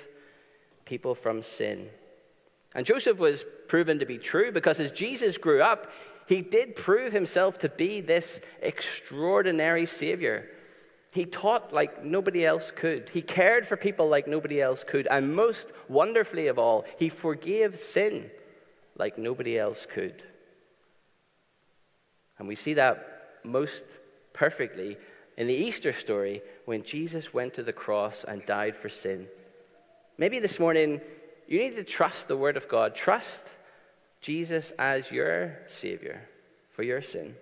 people 0.85 1.15
from 1.15 1.41
sin. 1.41 1.89
And 2.75 2.85
Joseph 2.85 3.19
was 3.19 3.45
proven 3.67 3.99
to 3.99 4.05
be 4.05 4.17
true 4.17 4.51
because 4.51 4.79
as 4.79 4.91
Jesus 4.91 5.37
grew 5.37 5.61
up, 5.61 5.91
he 6.27 6.41
did 6.41 6.75
prove 6.75 7.13
himself 7.13 7.59
to 7.59 7.69
be 7.69 8.01
this 8.01 8.39
extraordinary 8.61 9.85
Savior. 9.85 10.49
He 11.11 11.25
taught 11.25 11.73
like 11.73 12.03
nobody 12.03 12.45
else 12.45 12.71
could. 12.71 13.09
He 13.09 13.21
cared 13.21 13.67
for 13.67 13.77
people 13.77 14.07
like 14.07 14.27
nobody 14.27 14.61
else 14.61 14.83
could. 14.83 15.07
And 15.07 15.35
most 15.35 15.71
wonderfully 15.87 16.47
of 16.47 16.57
all, 16.57 16.85
he 16.97 17.09
forgave 17.09 17.77
sin 17.77 18.31
like 18.97 19.17
nobody 19.17 19.59
else 19.59 19.85
could. 19.85 20.23
And 22.43 22.47
we 22.49 22.55
see 22.55 22.73
that 22.73 23.39
most 23.45 23.85
perfectly 24.33 24.97
in 25.37 25.47
the 25.47 25.53
Easter 25.53 25.93
story 25.93 26.41
when 26.65 26.83
Jesus 26.83 27.33
went 27.33 27.53
to 27.53 27.63
the 27.63 27.71
cross 27.71 28.25
and 28.25 28.45
died 28.45 28.75
for 28.75 28.89
sin. 28.89 29.27
Maybe 30.17 30.39
this 30.39 30.59
morning 30.59 30.99
you 31.47 31.57
need 31.57 31.77
to 31.77 31.85
trust 31.85 32.27
the 32.27 32.35
Word 32.35 32.57
of 32.57 32.67
God. 32.67 32.95
Trust 32.95 33.55
Jesus 34.19 34.73
as 34.77 35.09
your 35.09 35.57
Savior 35.67 36.27
for 36.69 36.83
your 36.83 37.01
sin. 37.01 37.35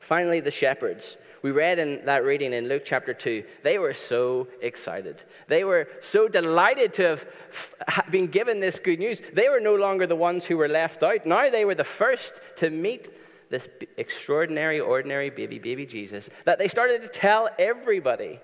Finally, 0.00 0.40
the 0.40 0.50
shepherds. 0.50 1.16
We 1.40 1.50
read 1.50 1.78
in 1.78 2.04
that 2.04 2.24
reading 2.24 2.52
in 2.52 2.68
Luke 2.68 2.82
chapter 2.84 3.14
2, 3.14 3.42
they 3.62 3.78
were 3.78 3.94
so 3.94 4.48
excited. 4.60 5.24
They 5.46 5.64
were 5.64 5.88
so 6.02 6.28
delighted 6.28 6.92
to 6.94 7.04
have 7.06 8.10
been 8.10 8.26
given 8.26 8.60
this 8.60 8.80
good 8.80 8.98
news. 8.98 9.22
They 9.32 9.48
were 9.48 9.60
no 9.60 9.76
longer 9.76 10.06
the 10.06 10.14
ones 10.14 10.44
who 10.44 10.58
were 10.58 10.68
left 10.68 11.02
out. 11.02 11.24
Now 11.24 11.48
they 11.48 11.64
were 11.64 11.74
the 11.74 11.84
first 11.84 12.42
to 12.56 12.68
meet 12.68 13.08
this 13.50 13.68
extraordinary, 13.96 14.80
ordinary 14.80 15.30
baby, 15.30 15.58
baby 15.58 15.86
Jesus, 15.86 16.28
that 16.44 16.58
they 16.58 16.68
started 16.68 17.02
to 17.02 17.08
tell 17.08 17.48
everybody. 17.58 18.40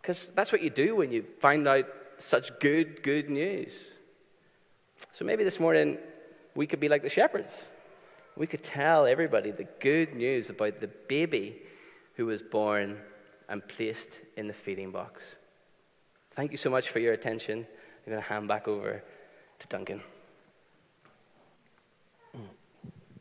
Because 0.00 0.26
that's 0.34 0.52
what 0.52 0.62
you 0.62 0.70
do 0.70 0.96
when 0.96 1.12
you 1.12 1.22
find 1.40 1.66
out 1.66 1.86
such 2.18 2.58
good, 2.58 3.02
good 3.02 3.30
news. 3.30 3.84
So 5.12 5.24
maybe 5.24 5.44
this 5.44 5.60
morning 5.60 5.98
we 6.54 6.66
could 6.66 6.80
be 6.80 6.88
like 6.88 7.02
the 7.02 7.10
shepherds. 7.10 7.64
We 8.36 8.46
could 8.46 8.62
tell 8.62 9.06
everybody 9.06 9.50
the 9.50 9.68
good 9.80 10.14
news 10.14 10.50
about 10.50 10.80
the 10.80 10.88
baby 10.88 11.62
who 12.16 12.26
was 12.26 12.42
born 12.42 12.98
and 13.48 13.66
placed 13.66 14.20
in 14.36 14.46
the 14.46 14.54
feeding 14.54 14.90
box. 14.90 15.22
Thank 16.30 16.50
you 16.50 16.56
so 16.56 16.70
much 16.70 16.88
for 16.88 16.98
your 16.98 17.12
attention. 17.12 17.66
I'm 18.06 18.12
going 18.12 18.22
to 18.22 18.28
hand 18.28 18.48
back 18.48 18.66
over 18.66 19.02
to 19.58 19.66
Duncan. 19.68 20.02